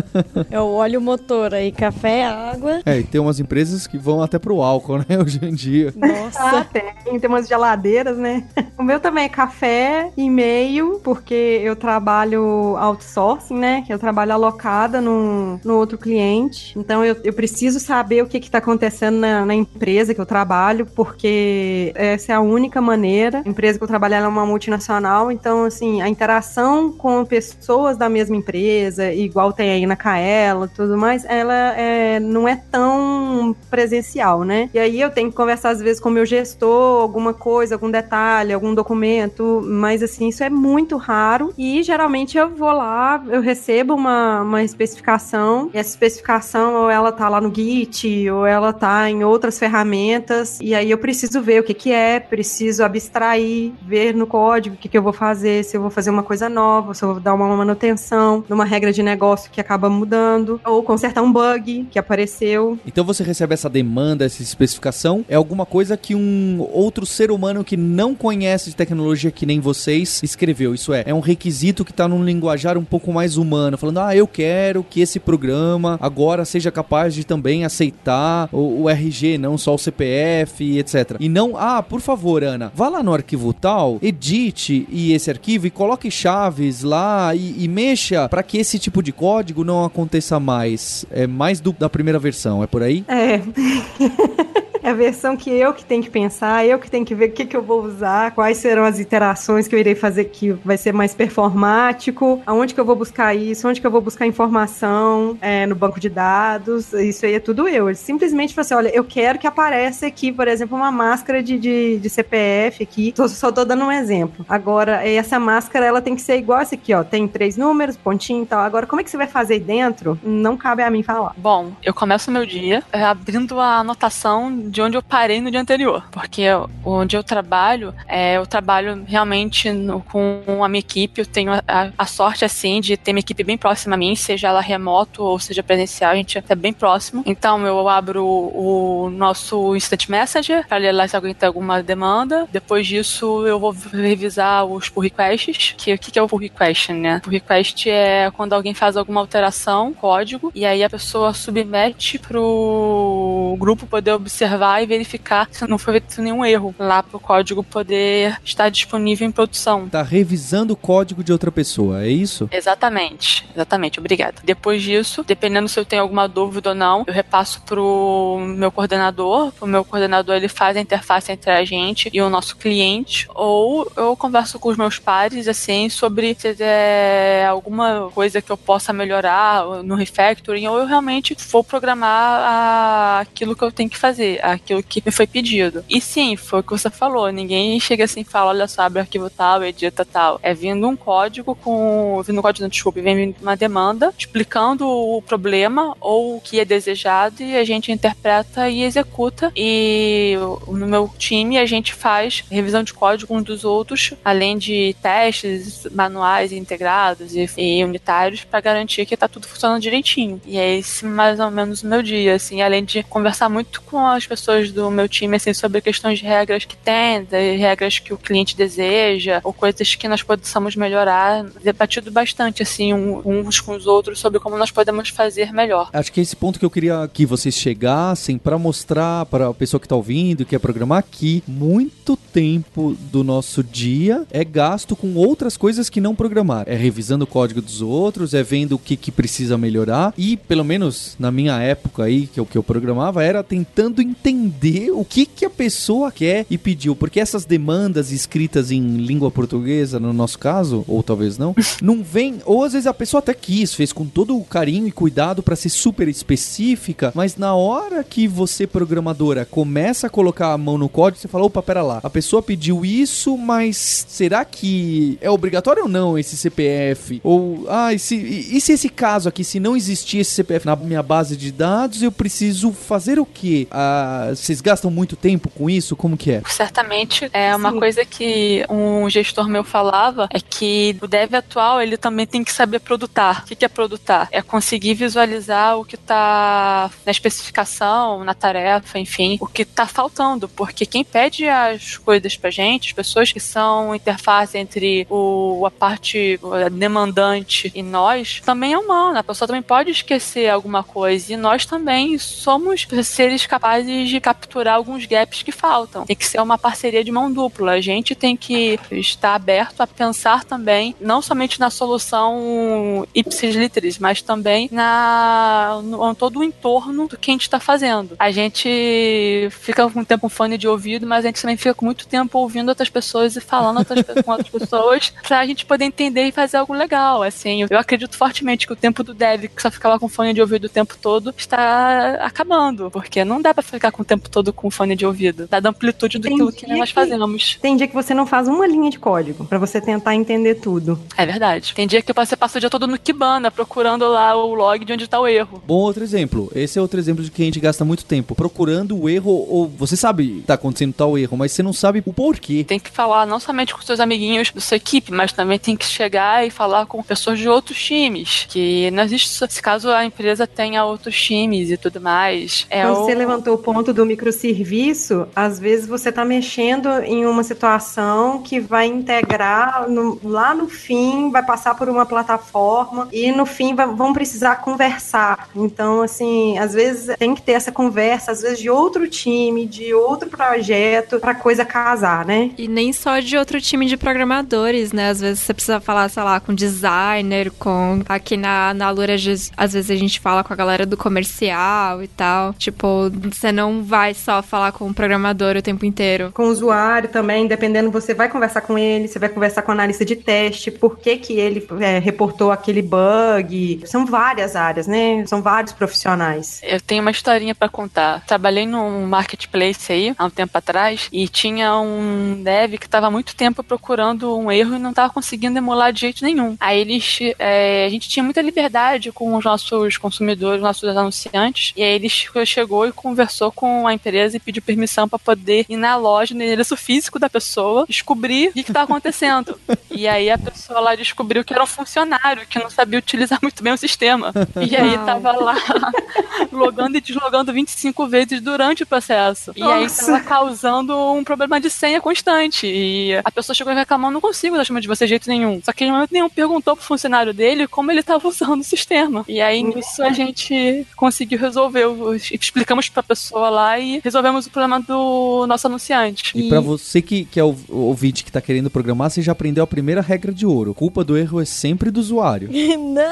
[0.50, 2.82] É o óleo motor aí, café, água.
[2.86, 5.94] É, e tem umas empresas que vão até pro álcool, né, hoje em dia.
[5.96, 6.60] Nossa.
[6.60, 8.46] Ah, tem, tem umas geladeiras, né?
[8.78, 13.84] O meu também é café, e-mail, porque eu trabalho outsourcing, né?
[13.88, 16.78] Que eu trabalho alocada no, no outro cliente.
[16.78, 20.86] Então eu, eu preciso saber o que está acontecendo na, na, empresa que eu trabalho,
[20.88, 23.44] porque essa é a única maneira.
[23.46, 28.10] A empresa que eu trabalho é uma multinacional, então assim, a interação com pessoas da
[28.10, 34.44] mesma empresa, igual tem aí na Kaela tudo mais, ela é, não é tão presencial,
[34.44, 34.70] né?
[34.74, 37.90] E aí eu tenho que conversar às vezes com o meu gestor, alguma coisa, algum
[37.90, 43.42] detalhe, algum documento, mas assim, isso é muito raro e geralmente eu vou lá, eu
[43.42, 49.10] recebo uma, uma especificação, essa especificação ou ela tá lá no Git, ou ela tá
[49.10, 54.14] em outras ferramentas, e aí eu preciso ver o que que é, preciso abstrair, ver
[54.14, 56.94] no código o que que eu vou fazer, se eu vou fazer uma coisa nova,
[56.94, 58.15] se eu vou dar uma manutenção
[58.50, 62.78] numa regra de negócio que acaba mudando, ou consertar um bug que apareceu.
[62.86, 67.64] Então você recebe essa demanda, essa especificação, é alguma coisa que um outro ser humano
[67.64, 70.74] que não conhece de tecnologia que nem vocês escreveu.
[70.74, 74.16] Isso é, é um requisito que está num linguajar um pouco mais humano, falando: ah,
[74.16, 79.58] eu quero que esse programa agora seja capaz de também aceitar o, o RG, não
[79.58, 81.18] só o CPF, etc.
[81.20, 85.72] E não, ah, por favor, Ana, vá lá no arquivo tal, edite esse arquivo e
[85.72, 87.95] coloque chaves lá e, e mexa
[88.30, 91.06] para que esse tipo de código não aconteça mais.
[91.12, 93.04] É mais do, da primeira versão, é por aí?
[93.08, 93.42] É.
[94.86, 97.32] É a versão que eu que tenho que pensar, eu que tenho que ver o
[97.32, 100.78] que, que eu vou usar, quais serão as iterações que eu irei fazer que vai
[100.78, 105.40] ser mais performático, aonde que eu vou buscar isso, onde que eu vou buscar informação
[105.42, 107.90] é, no banco de dados, isso aí é tudo eu.
[107.90, 111.58] Ele simplesmente falou assim, olha, eu quero que apareça aqui, por exemplo, uma máscara de,
[111.58, 114.46] de, de CPF aqui, tô, só tô dando um exemplo.
[114.48, 118.44] Agora, essa máscara, ela tem que ser igual essa aqui, ó, tem três números, pontinho
[118.44, 118.60] e tal.
[118.60, 120.20] Agora, como é que você vai fazer dentro?
[120.22, 121.34] Não cabe a mim falar.
[121.36, 125.62] Bom, eu começo meu dia é, abrindo a anotação de onde eu parei no dia
[125.62, 126.04] anterior.
[126.12, 126.44] Porque
[126.84, 131.22] onde eu trabalho, é, eu trabalho realmente no, com a minha equipe.
[131.22, 134.50] Eu tenho a, a, sorte, assim, de ter uma equipe bem próxima a mim, seja
[134.50, 137.24] ela remoto ou seja presencial, a gente é bem próximo.
[137.26, 141.82] Então eu abro o, o nosso Instant Messenger para ler lá se alguém tem alguma
[141.82, 142.46] demanda.
[142.52, 145.74] Depois disso, eu vou revisar os pull requests.
[145.78, 147.22] Que, o que, que é o pull request, né?
[147.24, 153.56] Pull request é quando alguém faz alguma alteração, código, e aí a pessoa submete pro
[153.58, 157.20] grupo poder observar observar e verificar se não foi feito nenhum erro lá para o
[157.20, 159.88] código poder estar disponível em produção.
[159.88, 162.50] Tá revisando o código de outra pessoa, é isso?
[162.52, 164.42] Exatamente, exatamente, obrigada.
[164.44, 169.54] Depois disso, dependendo se eu tenho alguma dúvida ou não, eu repasso pro meu coordenador,
[169.62, 173.90] o meu coordenador ele faz a interface entre a gente e o nosso cliente, ou
[173.96, 178.92] eu converso com os meus pares, assim, sobre se é alguma coisa que eu possa
[178.92, 184.84] melhorar no refactoring, ou eu realmente vou programar aquilo que eu tenho que fazer, aquilo
[184.84, 185.84] que me foi pedido.
[185.90, 189.02] E sim, foi o que você falou, ninguém chega assim e fala, olha só, abre
[189.02, 190.40] arquivo tal, edita tal.
[190.42, 192.22] É vindo um código com.
[192.26, 196.66] Vindo um código, não, desculpa, vem uma demanda explicando o problema ou o que é
[196.66, 199.52] desejado e a gente interpreta e executa.
[199.56, 200.36] E
[200.68, 205.88] no meu time a gente faz revisão de código uns dos outros, além de testes
[205.92, 210.42] manuais integrados e, e unitários para garantir que tá tudo funcionando direitinho.
[210.46, 214.06] E é esse mais ou menos o meu dia, assim, além de conversar muito com
[214.06, 218.00] as pessoas pessoas do meu time assim sobre questões de regras que tem, de regras
[218.00, 223.76] que o cliente deseja, ou coisas que nós possamos melhorar, debatido bastante assim uns com
[223.76, 225.90] os outros sobre como nós podemos fazer melhor.
[225.94, 229.54] Acho que é esse ponto que eu queria que vocês chegassem para mostrar para a
[229.54, 234.96] pessoa que está ouvindo e quer programar que muito tempo do nosso dia é gasto
[234.96, 236.66] com outras coisas que não programar.
[236.68, 240.64] É revisando o código dos outros, é vendo o que, que precisa melhorar e, pelo
[240.64, 245.06] menos na minha época aí, que o que eu programava, era tentando entender entender o
[245.06, 246.96] que, que a pessoa quer e pediu.
[246.96, 252.42] Porque essas demandas escritas em língua portuguesa, no nosso caso, ou talvez não, não vem.
[252.46, 255.56] Ou às vezes a pessoa até quis, fez com todo o carinho e cuidado para
[255.56, 260.90] ser super específica, mas na hora que você, programadora, começa a colocar a mão no
[260.90, 265.84] código, você fala: opa, pera lá, a pessoa pediu isso, mas será que é obrigatório
[265.84, 267.20] ou não esse CPF?
[267.24, 270.66] Ou, ah, e se, e, e se esse caso aqui, se não existir esse CPF
[270.66, 273.68] na minha base de dados, eu preciso fazer o quê?
[273.70, 275.96] Ah, vocês gastam muito tempo com isso?
[275.96, 276.42] Como que é?
[276.48, 277.80] Certamente é uma Sim.
[277.80, 282.52] coisa que um gestor meu falava é que o dev atual ele também tem que
[282.52, 283.44] saber produtar.
[283.44, 284.28] O que é produtar?
[284.32, 290.48] É conseguir visualizar o que está na especificação, na tarefa, enfim, o que está faltando,
[290.48, 295.72] porque quem pede as coisas pra gente, as pessoas que são interface entre o, a
[295.72, 296.40] parte
[296.72, 299.18] demandante e nós, também é humano.
[299.18, 304.76] A pessoa também pode esquecer alguma coisa e nós também somos seres capazes de capturar
[304.76, 306.06] alguns gaps que faltam.
[306.06, 307.74] Tem que ser uma parceria de mão dupla.
[307.74, 314.00] A gente tem que estar aberto a pensar também, não somente na solução ipsis literis,
[314.00, 318.16] mas também na no, todo o entorno do que a gente está fazendo.
[318.20, 321.86] A gente fica com tempo com fone de ouvido, mas a gente também fica com
[321.86, 326.24] muito tempo ouvindo outras pessoas e falando outras, com outras pessoas pra gente poder entender
[326.24, 327.22] e fazer algo legal.
[327.22, 330.42] Assim, eu, acredito fortemente que o tempo do dev que só ficava com fone de
[330.42, 334.52] ouvido o tempo todo está acabando, porque não dá pra ficar com o tempo todo
[334.52, 335.48] com fone de ouvido.
[335.50, 337.58] Dá da amplitude daquilo que dia nós que- fazemos.
[337.62, 341.00] Tem dia que você não faz uma linha de código pra você tentar entender tudo.
[341.18, 341.74] É verdade.
[341.74, 344.92] Tem dia que você passa o dia todo no Kibana procurando lá o log de
[344.94, 345.62] onde tá o erro.
[345.66, 346.52] Bom outro exemplo.
[346.54, 349.68] Esse é outro exemplo de que a gente gasta muito tempo procurando o erro, ou
[349.68, 352.64] você sabe que tá acontecendo tal erro, mas você não sabe o porquê.
[352.64, 355.86] Tem que falar não somente com seus amiguinhos da sua equipe, mas também tem que
[355.86, 358.46] chegar e falar com pessoas de outros times.
[358.50, 362.66] Que não existe só- se caso a empresa tenha outros times e tudo mais.
[362.70, 363.06] É Quando o...
[363.06, 368.60] você levantou o ponto do microserviço, às vezes você está mexendo em uma situação que
[368.60, 373.88] vai integrar no- lá no fim, vai passar por uma plataforma e no fim vai-
[373.88, 375.50] vão precisar conversar.
[375.56, 379.94] Então, assim, às vezes tem que ter essa conversa, às vezes de outro time, de
[379.94, 382.52] outro projeto, para coisa casar, né?
[382.58, 385.10] E nem só de outro time de programadores, né?
[385.10, 388.02] Às vezes você precisa falar, sei lá, com designer, com.
[388.08, 392.08] Aqui na, na Lura, às vezes a gente fala com a galera do comercial e
[392.08, 392.54] tal.
[392.54, 396.32] Tipo, você não vai só falar com o programador o tempo inteiro.
[396.34, 399.74] Com o usuário também, dependendo, você vai conversar com ele, você vai conversar com o
[399.74, 403.82] analista de teste, por que, que ele é, reportou aquele bug.
[403.86, 405.26] São várias áreas, né?
[405.26, 406.62] São vários profissionais.
[406.64, 408.24] Eu tenho uma historinha pra contar.
[408.26, 413.12] Trabalhei num marketplace aí, há um tempo atrás, e tinha um dev que estava há
[413.12, 416.56] muito tempo procurando um erro e não estava conseguindo emular de jeito nenhum.
[416.60, 421.84] Aí eles, é, a gente tinha muita liberdade com os nossos consumidores, nossos anunciantes, e
[421.84, 425.78] aí ele che- chegou e conversou com a empresa e pediu permissão para poder ir
[425.78, 429.60] na loja, no endereço físico da pessoa, descobrir o que estava acontecendo.
[429.92, 433.64] e aí a pessoa lá descobriu que era um funcionário que não sabia utilizar muito
[433.64, 434.32] bem o sistema.
[434.56, 435.06] E aí Uau.
[435.06, 435.56] tava lá
[436.52, 439.52] logando e deslogando 25 vezes durante o processo.
[439.56, 440.06] E aí Nossa.
[440.06, 442.68] tava causando um problema de senha constante.
[442.68, 445.62] E a pessoa chegou reclamando, não consigo dar chama de você de jeito nenhum.
[445.64, 449.24] Só que em momento nenhum perguntou pro funcionário dele como ele tava usando o sistema.
[449.28, 451.86] E aí nisso a gente conseguiu resolver.
[452.32, 456.32] Explicamos pra pessoa lá e resolvemos o problema do nosso anunciante.
[456.36, 459.32] E pra você que, que é o o ouvinte que tá querendo programar, você já
[459.32, 460.74] aprendeu a primeira regra de ouro.
[460.74, 462.50] Culpa do erro é sempre do usuário.
[462.78, 463.06] Não!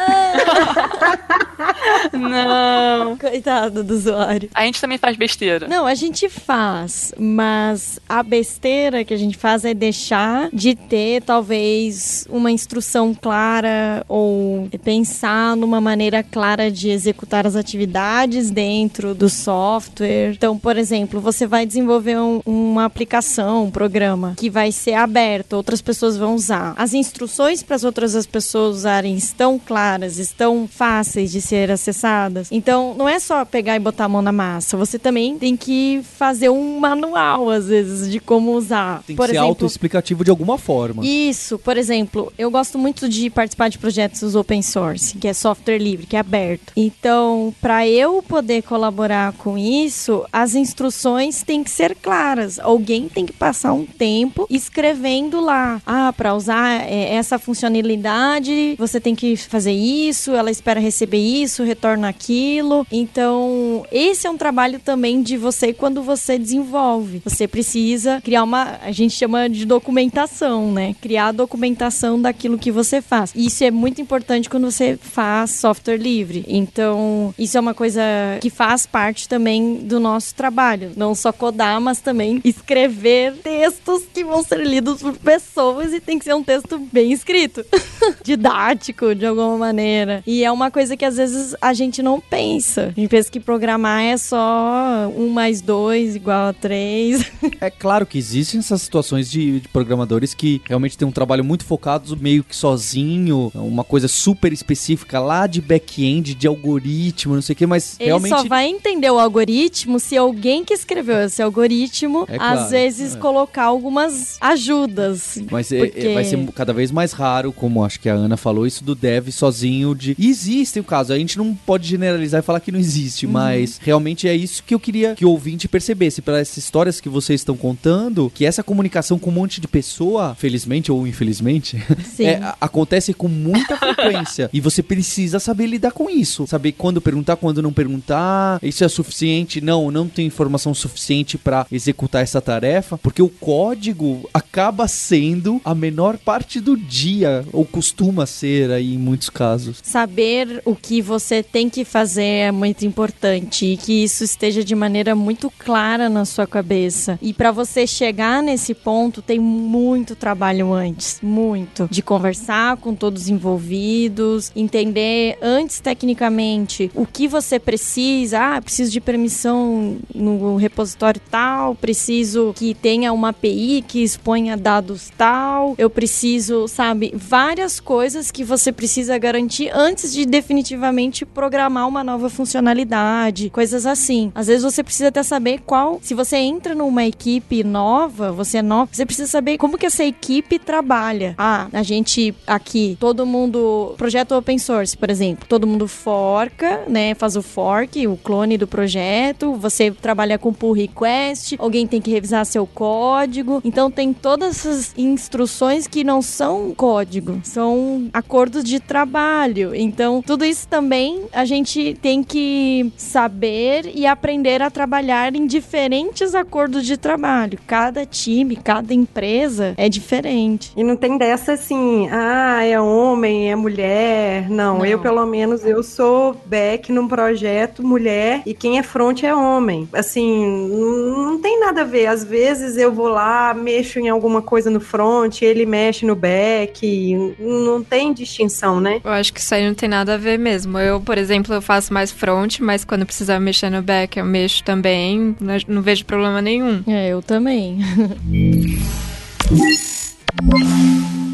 [2.12, 3.18] Não.
[3.18, 4.50] Coitado do usuário.
[4.54, 5.68] A gente também faz besteira.
[5.68, 11.22] Não, a gente faz, mas a besteira que a gente faz é deixar de ter
[11.22, 19.30] talvez uma instrução clara ou pensar numa maneira clara de executar as atividades dentro do
[19.30, 20.23] software.
[20.32, 25.54] Então, por exemplo, você vai desenvolver um- uma aplicação, um programa que vai ser aberto,
[25.54, 26.74] outras pessoas vão usar.
[26.78, 32.48] As instruções para as outras as pessoas usarem estão claras, estão fáceis de ser acessadas.
[32.52, 34.78] Então, não é só pegar e botar a mão na massa.
[34.78, 39.04] Você também tem que fazer um manual, às vezes, de como usar.
[39.06, 41.06] Tem que por ser exemplo, autoexplicativo de alguma forma.
[41.06, 45.78] isso, por exemplo, eu gosto muito de participar de projetos open source, que é software
[45.78, 46.74] livre, que é aberto.
[46.76, 52.60] Então, para eu poder colaborar com isso, as instruções têm que ser claras.
[52.60, 55.82] Alguém tem que passar um tempo escrevendo lá.
[55.86, 61.64] Ah, para usar é, essa funcionalidade, você tem que fazer isso, ela espera receber isso,
[61.64, 62.86] retorna aquilo.
[62.92, 67.22] Então, esse é um trabalho também de você quando você desenvolve.
[67.24, 70.96] Você precisa criar uma, a gente chama de documentação, né?
[71.02, 73.32] Criar a documentação daquilo que você faz.
[73.36, 76.44] Isso é muito importante quando você faz software livre.
[76.48, 78.02] Então, isso é uma coisa
[78.42, 80.92] que faz parte também do nosso trabalho.
[80.96, 86.20] Não só codar, mas também escrever textos que vão ser lidos por pessoas e tem
[86.20, 87.66] que ser um texto bem escrito,
[88.24, 90.24] didático de alguma maneira.
[90.28, 92.94] E é uma coisa que às vezes a gente não pensa.
[92.96, 97.32] A gente pensa que programar é só um mais dois igual a três.
[97.62, 101.64] É claro que existem essas situações de, de programadores que realmente têm um trabalho muito
[101.64, 107.54] focado, meio que sozinho, uma coisa super específica lá de back-end, de algoritmo, não sei
[107.54, 108.30] o que, mas Ele realmente.
[108.30, 113.16] só vai entender o algoritmo se alguém que escreveu esse algoritmo, É claro, às vezes,
[113.16, 113.20] é.
[113.20, 115.40] colocar algumas ajudas.
[115.52, 118.38] Mas é- é- Porque- vai ser cada vez mais raro, como acho que a Ana
[118.38, 120.16] falou, isso do dev sozinho de.
[120.18, 123.32] E Existem o caso, a gente não pode generalizar e falar que não existe, Uhum.
[123.34, 127.08] mas realmente é isso que eu queria que o ouvinte percebesse para essas histórias que
[127.08, 131.78] vocês estão contando, que essa comunicação com um monte de pessoa, felizmente ou infelizmente,
[132.20, 134.50] é, acontece com muita frequência.
[134.52, 136.46] e você precisa saber lidar com isso.
[136.48, 138.60] Saber quando perguntar, quando não perguntar.
[138.62, 139.62] Isso é suficiente?
[139.62, 142.98] Não, não tem informação suficiente para executar essa tarefa.
[142.98, 148.98] Porque o código acaba sendo a menor parte do dia, ou costuma ser aí em
[148.98, 149.80] muitos casos.
[149.84, 154.76] Saber o que você tem que fazer é muito importante e que isso esteja de
[154.76, 157.18] maneira muito clara na sua cabeça.
[157.22, 161.88] E para você chegar nesse ponto, tem muito trabalho antes, muito.
[161.90, 168.56] De conversar com todos os envolvidos, entender antes tecnicamente o que você precisa.
[168.56, 169.73] Ah, preciso de permissão
[170.14, 177.14] no repositório tal, preciso que tenha uma API que exponha dados tal, eu preciso, sabe,
[177.16, 184.32] várias coisas que você precisa garantir antes de definitivamente programar uma nova funcionalidade, coisas assim.
[184.36, 188.62] Às vezes você precisa até saber qual, se você entra numa equipe nova, você é
[188.62, 191.36] nova, você precisa saber como que essa equipe trabalha.
[191.38, 197.14] Ah, a gente aqui, todo mundo, projeto open source, por exemplo, todo mundo forca, né,
[197.16, 202.12] faz o fork, o clone do projeto, você trabalha com pull request, alguém tem que
[202.12, 203.62] revisar seu código.
[203.64, 209.74] Então tem todas essas instruções que não são código, são acordos de trabalho.
[209.74, 216.36] Então, tudo isso também a gente tem que saber e aprender a trabalhar em diferentes
[216.36, 217.58] acordos de trabalho.
[217.66, 220.74] Cada time, cada empresa é diferente.
[220.76, 224.50] E não tem dessa assim, ah, é homem, é mulher.
[224.50, 224.86] Não, Não.
[224.86, 229.53] eu pelo menos eu sou back num projeto mulher e quem é front é homem.
[229.94, 232.08] Assim, não tem nada a ver.
[232.08, 237.36] Às vezes eu vou lá, mexo em alguma coisa no front, ele mexe no back.
[237.40, 239.02] Não tem distinção, né?
[239.04, 240.78] Eu acho que isso aí não tem nada a ver mesmo.
[240.78, 244.64] Eu, por exemplo, eu faço mais front, mas quando precisar mexer no back, eu mexo
[244.64, 245.36] também.
[245.40, 246.84] Não, não vejo problema nenhum.
[246.88, 247.80] É, eu também.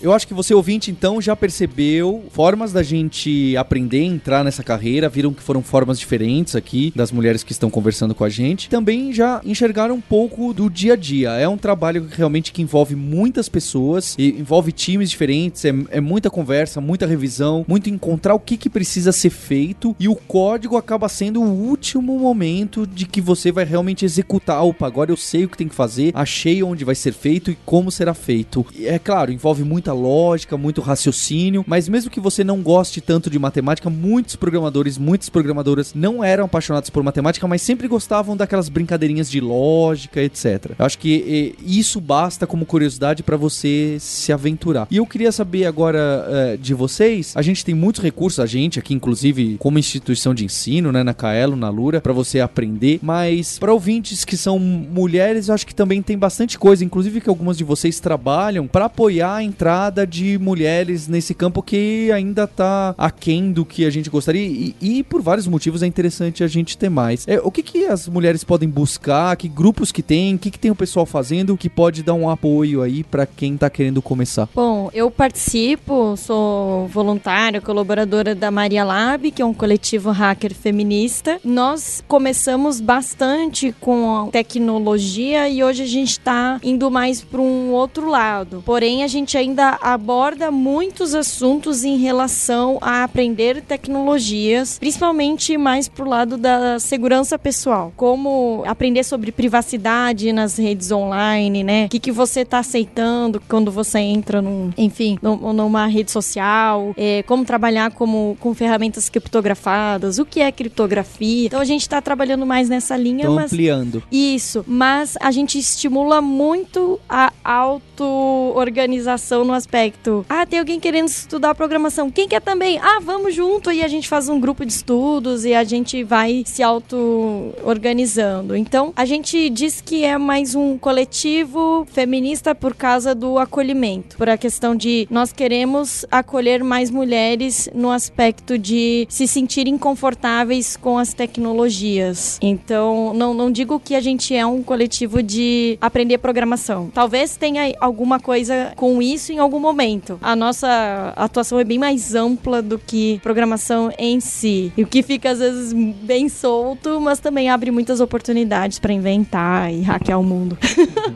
[0.00, 5.08] Eu acho que você ouvinte então já percebeu formas da gente aprender entrar nessa carreira,
[5.08, 8.68] viram que foram formas diferentes aqui das mulheres que estão conversando com a gente.
[8.68, 11.30] Também já enxergaram um pouco do dia a dia.
[11.32, 16.80] É um trabalho realmente que envolve muitas pessoas, envolve times diferentes, é, é muita conversa,
[16.80, 21.42] muita revisão, muito encontrar o que, que precisa ser feito e o código acaba sendo
[21.42, 24.62] o último momento de que você vai realmente executar.
[24.62, 27.58] Opa, agora eu sei o que tem que fazer, achei onde vai ser feito e
[27.66, 28.64] como será feito.
[28.74, 33.30] E é claro, envolve muita lógica, muito raciocínio, mas mesmo que você não goste tanto
[33.30, 38.68] de matemática, muitos programadores, muitas programadoras não eram apaixonados por matemática, mas sempre gostavam daquelas
[38.68, 40.72] brincadeirinhas de lógica, etc.
[40.78, 44.86] Eu acho que eh, isso basta como curiosidade para você se aventurar.
[44.90, 48.78] E eu queria saber agora eh, de vocês, a gente tem muitos recursos, a gente
[48.78, 53.58] aqui inclusive como instituição de ensino, né, na Caelo, na Lura, para você aprender, mas
[53.58, 57.56] para ouvintes que são mulheres, eu acho que também tem bastante coisa, inclusive que algumas
[57.56, 59.77] de vocês trabalham para apoiar a entrada
[60.08, 65.02] de mulheres nesse campo que ainda tá aquém do que a gente gostaria e, e
[65.02, 67.26] por vários motivos é interessante a gente ter mais.
[67.26, 70.58] É, o que que as mulheres podem buscar, que grupos que tem, o que que
[70.58, 74.48] tem o pessoal fazendo que pode dar um apoio aí para quem tá querendo começar?
[74.54, 81.40] Bom, eu participo, sou voluntária, colaboradora da Maria Lab, que é um coletivo hacker feminista.
[81.44, 88.08] Nós começamos bastante com tecnologia e hoje a gente está indo mais para um outro
[88.08, 88.62] lado.
[88.64, 96.08] Porém, a gente ainda aborda muitos assuntos em relação a aprender tecnologias, principalmente mais pro
[96.08, 97.92] lado da segurança pessoal.
[97.96, 101.86] Como aprender sobre privacidade nas redes online, né?
[101.86, 106.92] O que, que você tá aceitando quando você entra num, enfim, num- numa rede social,
[106.96, 111.46] é, como trabalhar como, com ferramentas criptografadas, o que é criptografia.
[111.46, 114.02] Então a gente tá trabalhando mais nessa linha, Estão mas ampliando.
[114.10, 121.54] isso, mas a gente estimula muito a auto-organização no aspecto, ah, tem alguém querendo estudar
[121.54, 122.78] programação, quem quer também?
[122.78, 126.42] Ah, vamos junto e a gente faz um grupo de estudos e a gente vai
[126.46, 128.56] se auto-organizando.
[128.56, 134.28] Então, a gente diz que é mais um coletivo feminista por causa do acolhimento, por
[134.28, 140.98] a questão de nós queremos acolher mais mulheres no aspecto de se sentirem confortáveis com
[140.98, 142.38] as tecnologias.
[142.42, 146.90] Então, não, não digo que a gente é um coletivo de aprender programação.
[146.92, 150.18] Talvez tenha alguma coisa com isso em algum momento.
[150.20, 154.72] A nossa atuação é bem mais ampla do que programação em si.
[154.76, 159.72] E o que fica às vezes bem solto, mas também abre muitas oportunidades para inventar
[159.72, 160.58] e hackear o mundo.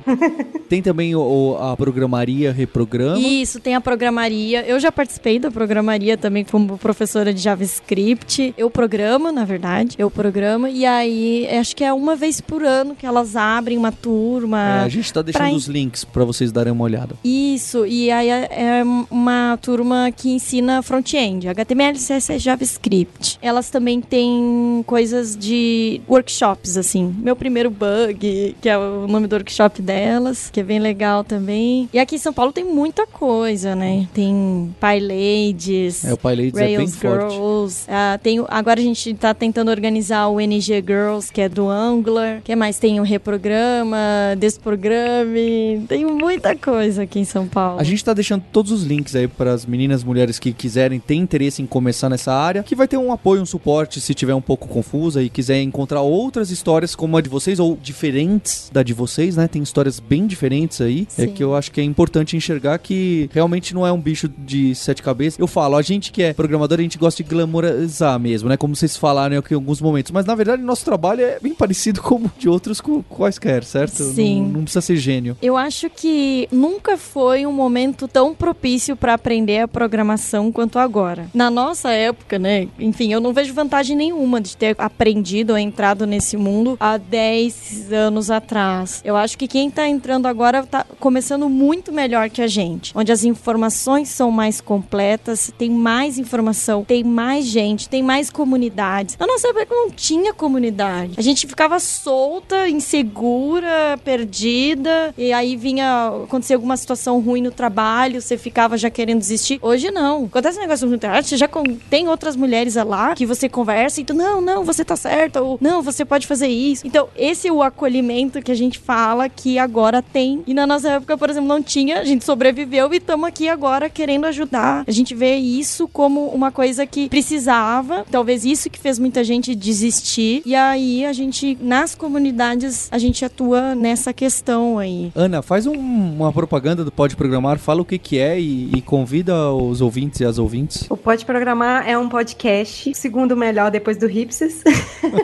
[0.68, 3.18] tem também o, a programaria reprograma.
[3.18, 4.64] Isso, tem a programaria.
[4.66, 8.54] Eu já participei da programaria também como professora de JavaScript.
[8.56, 9.96] Eu programo, na verdade.
[9.98, 13.92] Eu programo e aí acho que é uma vez por ano que elas abrem uma
[13.92, 14.80] turma.
[14.80, 15.52] É, a gente está deixando pra...
[15.52, 17.14] os links para vocês darem uma olhada.
[17.24, 23.38] Isso, e aí é, é uma turma que ensina front-end, HTML, CSS, JavaScript.
[23.40, 27.14] Elas também têm coisas de workshops, assim.
[27.18, 31.88] Meu primeiro bug, que é o nome do workshop delas, que é bem legal também.
[31.92, 34.06] E aqui em São Paulo tem muita coisa, né?
[34.12, 37.86] Tem PyLadies, é, o PyLadies Rails é Girls.
[37.88, 42.40] Uh, tem, agora a gente tá tentando organizar o NG Girls, que é do Angular.
[42.42, 42.78] que mais?
[42.78, 43.96] Tem o Reprograma,
[44.38, 45.84] Desprograme.
[45.88, 47.80] Tem muita coisa aqui em São Paulo.
[47.80, 51.14] A gente tá deixando todos os links aí para as meninas, mulheres que quiserem, ter
[51.14, 54.40] interesse em começar nessa área, que vai ter um apoio, um suporte se tiver um
[54.40, 58.92] pouco confusa e quiser encontrar outras histórias como a de vocês ou diferentes da de
[58.92, 59.48] vocês, né?
[59.48, 61.06] Tem histórias bem diferentes aí.
[61.18, 61.22] É Sim.
[61.22, 64.74] É que eu acho que é importante enxergar que realmente não é um bicho de
[64.74, 65.38] sete cabeças.
[65.38, 68.56] Eu falo, a gente que é programador, a gente gosta de glamorizar mesmo, né?
[68.56, 70.12] Como vocês falaram aqui em alguns momentos.
[70.12, 74.02] Mas na verdade, nosso trabalho é bem parecido como de outros quaisquer, certo?
[74.02, 74.42] Sim.
[74.42, 75.36] Não, não precisa ser gênio.
[75.40, 81.26] Eu acho que nunca foi um momento tão propício para aprender a programação quanto agora.
[81.34, 82.68] Na nossa época, né?
[82.78, 87.92] Enfim, eu não vejo vantagem nenhuma de ter aprendido ou entrado nesse mundo há 10
[87.92, 89.00] anos atrás.
[89.04, 93.12] Eu acho que quem tá entrando agora tá começando muito melhor que a gente, onde
[93.12, 99.16] as informações são mais completas, tem mais informação, tem mais gente, tem mais comunidades.
[99.18, 101.14] Na nossa época não tinha comunidade.
[101.16, 107.81] A gente ficava solta, insegura, perdida, e aí vinha acontecer alguma situação ruim no trabalho,
[108.20, 109.58] você ficava já querendo desistir.
[109.62, 110.24] Hoje não.
[110.24, 111.48] Acontece um negócio no internet, você já
[111.90, 115.58] tem outras mulheres lá que você conversa e tu, não, não, você tá certa, ou
[115.60, 116.86] não, você pode fazer isso.
[116.86, 120.42] Então, esse é o acolhimento que a gente fala que agora tem.
[120.46, 123.88] E na nossa época, por exemplo, não tinha, a gente sobreviveu e estamos aqui agora
[123.88, 124.84] querendo ajudar.
[124.86, 129.54] A gente vê isso como uma coisa que precisava, talvez isso que fez muita gente
[129.54, 130.42] desistir.
[130.44, 135.12] E aí a gente, nas comunidades, a gente atua nessa questão aí.
[135.14, 139.50] Ana, faz um, uma propaganda do Pode Programar, o que, que é e, e convida
[139.50, 140.86] os ouvintes e as ouvintes.
[140.90, 144.62] O Pode Programar é um podcast, segundo melhor depois do Ripses.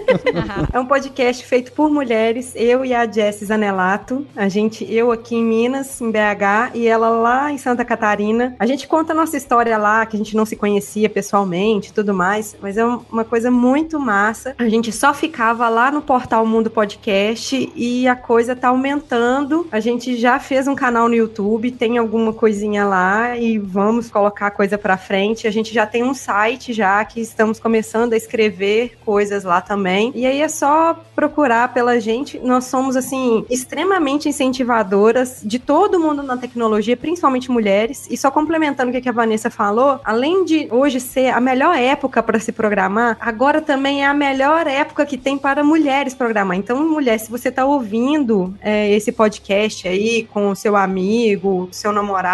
[0.72, 4.26] é um podcast feito por mulheres, eu e a Jessie Zanelato.
[4.34, 8.56] A gente, eu aqui em Minas, em BH, e ela lá em Santa Catarina.
[8.58, 11.92] A gente conta a nossa história lá, que a gente não se conhecia pessoalmente e
[11.92, 14.54] tudo mais, mas é uma coisa muito massa.
[14.58, 19.66] A gente só ficava lá no portal Mundo Podcast e a coisa tá aumentando.
[19.70, 24.46] A gente já fez um canal no YouTube, tem alguma coisinha lá e vamos colocar
[24.46, 25.46] a coisa para frente.
[25.46, 30.12] A gente já tem um site já que estamos começando a escrever coisas lá também.
[30.14, 32.38] E aí é só procurar pela gente.
[32.38, 38.06] Nós somos assim extremamente incentivadoras de todo mundo na tecnologia, principalmente mulheres.
[38.08, 42.22] E só complementando o que a Vanessa falou, além de hoje ser a melhor época
[42.22, 46.56] para se programar, agora também é a melhor época que tem para mulheres programar.
[46.56, 51.92] Então, mulher, se você está ouvindo é, esse podcast aí com o seu amigo, seu
[51.92, 52.27] namorado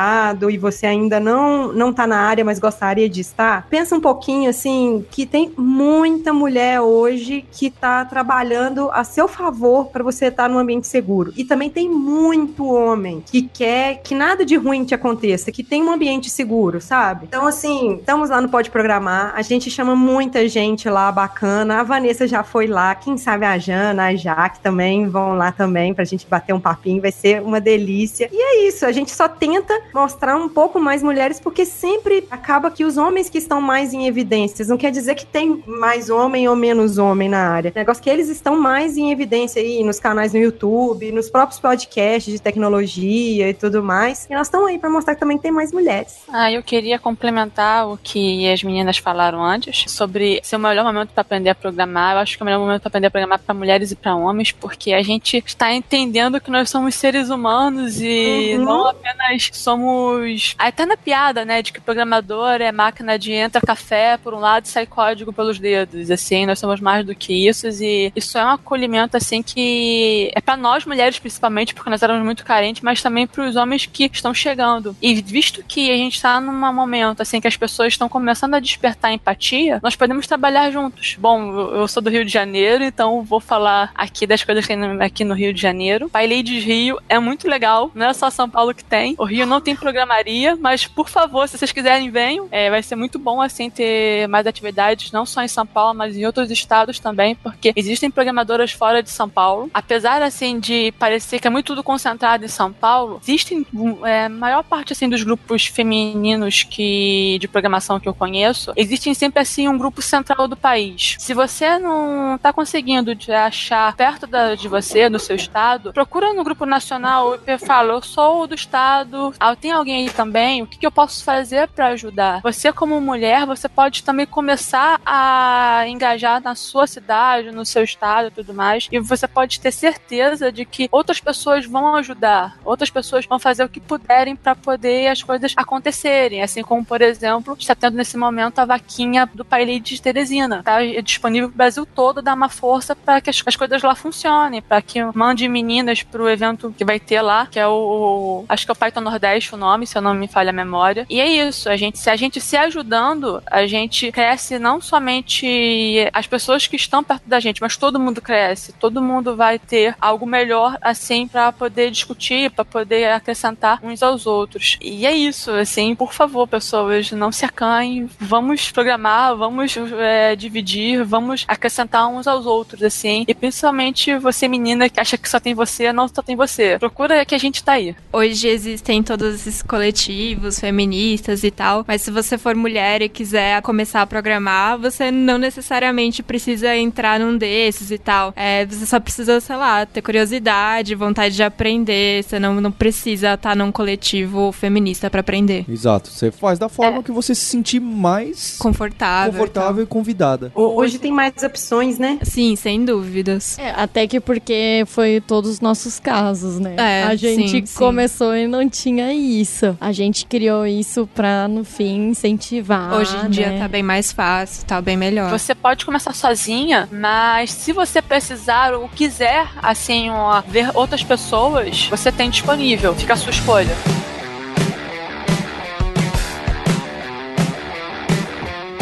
[0.51, 4.51] e você ainda não não tá na área, mas gostaria de estar, pensa um pouquinho
[4.51, 10.45] assim que tem muita mulher hoje que está trabalhando a seu favor para você estar
[10.45, 11.33] tá num ambiente seguro.
[11.37, 15.83] E também tem muito homem que quer que nada de ruim te aconteça, que tem
[15.83, 17.27] um ambiente seguro, sabe?
[17.29, 21.81] Então, assim, estamos lá no Pode Programar, a gente chama muita gente lá bacana.
[21.81, 25.95] A Vanessa já foi lá, quem sabe a Jana, a Jaque também vão lá também
[25.95, 28.29] pra gente bater um papinho, vai ser uma delícia.
[28.33, 32.71] E é isso, a gente só tenta mostrar um pouco mais mulheres, porque sempre acaba
[32.71, 36.49] que os homens que estão mais em evidências, não quer dizer que tem mais homem
[36.49, 37.73] ou menos homem na área.
[37.75, 41.31] O negócio é que eles estão mais em evidência aí nos canais no YouTube, nos
[41.31, 44.27] próprios podcasts de tecnologia e tudo mais.
[44.31, 46.23] E nós estamos aí para mostrar que também tem mais mulheres.
[46.33, 51.11] Ah, eu queria complementar o que as meninas falaram antes sobre ser o melhor momento
[51.11, 52.17] para aprender a programar.
[52.17, 54.15] Eu acho que é o melhor momento para aprender a programar para mulheres e para
[54.15, 58.65] homens, porque a gente está entendendo que nós somos seres humanos e uhum.
[58.65, 63.61] não apenas somos somos a eterna piada, né, de que programador é máquina de entra
[63.61, 67.49] café por um lado e sai código pelos dedos, assim, nós somos mais do que
[67.49, 72.03] isso e isso é um acolhimento, assim, que é para nós mulheres principalmente, porque nós
[72.03, 74.97] éramos muito carentes, mas também para os homens que estão chegando.
[75.03, 78.61] E visto que a gente está num momento, assim, que as pessoas estão começando a
[78.61, 81.17] despertar empatia, nós podemos trabalhar juntos.
[81.19, 85.03] Bom, eu sou do Rio de Janeiro, então vou falar aqui das coisas que tem
[85.03, 86.09] aqui no Rio de Janeiro.
[86.09, 89.15] Pai Ladies Rio é muito legal, não é só São Paulo que tem.
[89.19, 92.49] O Rio não tem programaria, mas por favor, se vocês quiserem, venham.
[92.51, 96.17] É, vai ser muito bom, assim, ter mais atividades, não só em São Paulo, mas
[96.17, 99.71] em outros estados também, porque existem programadoras fora de São Paulo.
[99.73, 103.67] Apesar, assim, de parecer que é muito tudo concentrado em São Paulo, existem
[104.05, 109.41] é, maior parte, assim, dos grupos femininos que de programação que eu conheço, existem sempre,
[109.41, 111.17] assim, um grupo central do país.
[111.19, 116.33] Se você não tá conseguindo de achar perto da, de você, no seu estado, procura
[116.35, 120.79] no grupo nacional e fala, eu sou do estado, tem alguém aí também, o que,
[120.79, 122.41] que eu posso fazer para ajudar?
[122.43, 128.29] Você, como mulher, você pode também começar a engajar na sua cidade, no seu estado
[128.29, 132.91] e tudo mais, e você pode ter certeza de que outras pessoas vão ajudar, outras
[132.91, 137.57] pessoas vão fazer o que puderem para poder as coisas acontecerem, assim como, por exemplo,
[137.59, 142.23] está tendo nesse momento a vaquinha do Pai de Teresina, tá disponível pro Brasil todo,
[142.23, 146.29] dá uma força para que as, as, coisas lá funcionem, para que mande meninas pro
[146.29, 149.57] evento que vai ter lá, que é o, acho que é o Python Nordeste o
[149.57, 151.07] nome, se eu não me falha a memória.
[151.09, 156.09] E é isso, a gente, se a gente se ajudando, a gente cresce não somente
[156.13, 159.97] as pessoas que estão perto da gente, mas todo mundo cresce, todo mundo vai ter
[160.01, 164.79] algo melhor assim para poder discutir, para poder acrescentar uns aos outros.
[164.81, 171.05] E é isso, assim, por favor, pessoas, não se acanhem, vamos programar, vamos é, dividir,
[171.05, 173.25] vamos acrescentar uns aos outros, assim.
[173.27, 176.79] E principalmente você, menina, que acha que só tem você, não só tem você.
[176.79, 177.95] Procura que a gente tá aí.
[178.13, 183.63] Hoje existem todos esses coletivos feministas e tal, mas se você for mulher e quiser
[183.63, 188.33] começar a programar, você não necessariamente precisa entrar num desses e tal.
[188.37, 192.23] É, você só precisa, sei lá, ter curiosidade, vontade de aprender.
[192.23, 195.65] Você não, não precisa estar num coletivo feminista para aprender.
[195.69, 196.11] Exato.
[196.11, 197.03] Você faz da forma é.
[197.03, 200.53] que você se sentir mais confortável, confortável e, e convidada.
[200.55, 202.19] Hoje tem mais opções, né?
[202.23, 203.59] Sim, sem dúvidas.
[203.59, 206.75] É, até que porque foi todos os nossos casos, né?
[206.79, 208.45] É, a gente sim, começou sim.
[208.45, 209.77] e não tinha isso.
[209.81, 212.95] A gente criou isso pra, no fim, incentivar.
[212.95, 213.29] Hoje em né?
[213.29, 215.31] dia tá bem mais fácil, tá bem melhor.
[215.31, 221.87] Você pode começar sozinha, mas se você precisar ou quiser, assim, ó, ver outras pessoas,
[221.89, 222.95] você tem disponível.
[222.95, 223.77] Fica a sua escolha.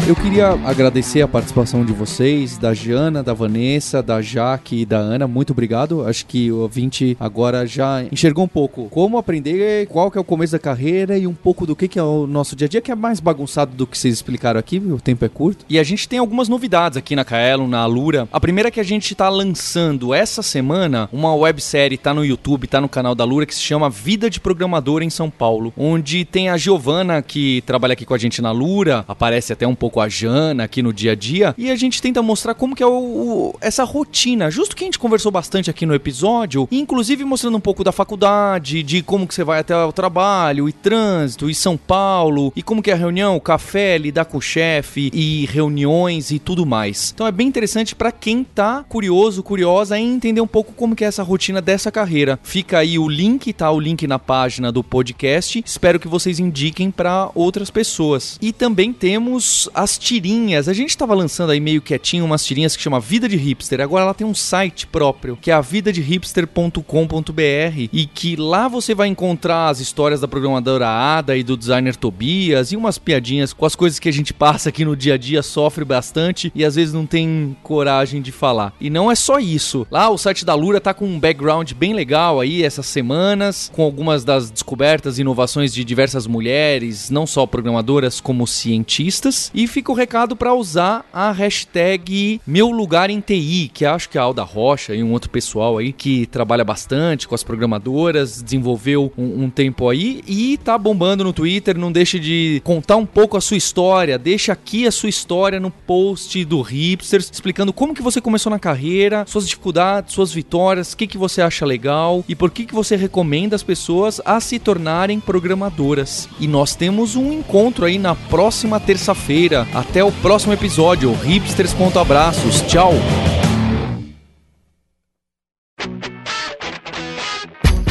[0.05, 4.97] Eu queria agradecer a participação de vocês, da Jana, da Vanessa, da Jaque e da
[4.97, 5.29] Ana.
[5.29, 6.05] Muito obrigado.
[6.05, 10.25] Acho que o ouvinte agora já enxergou um pouco como aprender, qual que é o
[10.25, 12.81] começo da carreira e um pouco do que, que é o nosso dia a dia,
[12.81, 15.65] que é mais bagunçado do que vocês explicaram aqui, o tempo é curto.
[15.69, 18.27] E a gente tem algumas novidades aqui na Kaelon, na Alura.
[18.29, 22.67] A primeira é que a gente está lançando essa semana uma websérie, tá no YouTube,
[22.67, 26.25] tá no canal da Alura, que se chama Vida de Programador em São Paulo, onde
[26.25, 29.92] tem a Giovana, que trabalha aqui com a gente na Alura, aparece até um pouco
[29.93, 32.81] com a Jana aqui no dia a dia e a gente tenta mostrar como que
[32.81, 37.23] é o, o, essa rotina, justo que a gente conversou bastante aqui no episódio, inclusive
[37.23, 41.47] mostrando um pouco da faculdade, de como que você vai até o trabalho, e trânsito,
[41.47, 45.45] e São Paulo, e como que é a reunião, café, lidar com o chefe, e
[45.45, 47.11] reuniões e tudo mais.
[47.13, 51.05] Então é bem interessante para quem tá curioso, curiosa em entender um pouco como que
[51.05, 52.39] é essa rotina dessa carreira.
[52.41, 53.69] Fica aí o link, tá?
[53.69, 55.61] O link na página do podcast.
[55.63, 58.39] Espero que vocês indiquem para outras pessoas.
[58.41, 60.69] E também temos a as tirinhas.
[60.69, 63.81] A gente tava lançando aí meio quietinho umas tirinhas que chama Vida de Hipster.
[63.81, 69.09] Agora ela tem um site próprio, que é a vidadehipster.com.br e que lá você vai
[69.09, 73.75] encontrar as histórias da programadora Ada e do designer Tobias e umas piadinhas com as
[73.75, 76.93] coisas que a gente passa aqui no dia a dia, sofre bastante e às vezes
[76.93, 78.73] não tem coragem de falar.
[78.79, 79.85] E não é só isso.
[79.91, 83.83] Lá o site da Lura tá com um background bem legal aí essas semanas, com
[83.83, 89.51] algumas das descobertas e inovações de diversas mulheres, não só programadoras como cientistas.
[89.53, 94.19] E fica o recado para usar a hashtag Meu Lugar em TI, que acho que
[94.19, 99.11] a Alda Rocha e um outro pessoal aí que trabalha bastante com as programadoras, desenvolveu
[99.17, 101.75] um, um tempo aí e tá bombando no Twitter.
[101.75, 104.19] Não deixe de contar um pouco a sua história.
[104.19, 108.59] Deixa aqui a sua história no post do Hipsters, explicando como que você começou na
[108.59, 112.75] carreira, suas dificuldades, suas vitórias, o que, que você acha legal e por que, que
[112.75, 116.29] você recomenda as pessoas a se tornarem programadoras.
[116.39, 121.13] E nós temos um encontro aí na próxima terça-feira até o próximo episódio.
[121.13, 122.61] Hipsters.abraços.
[122.61, 122.93] Tchau.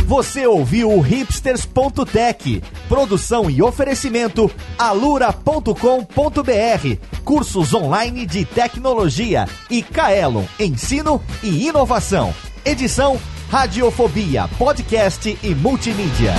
[0.06, 5.72] Você ouviu o hipsters.tech Produção e oferecimento alura.com.br.
[7.24, 12.34] Cursos online de tecnologia e Kaelon, ensino e inovação.
[12.62, 13.18] Edição
[13.50, 16.34] Radiofobia, podcast e multimídia.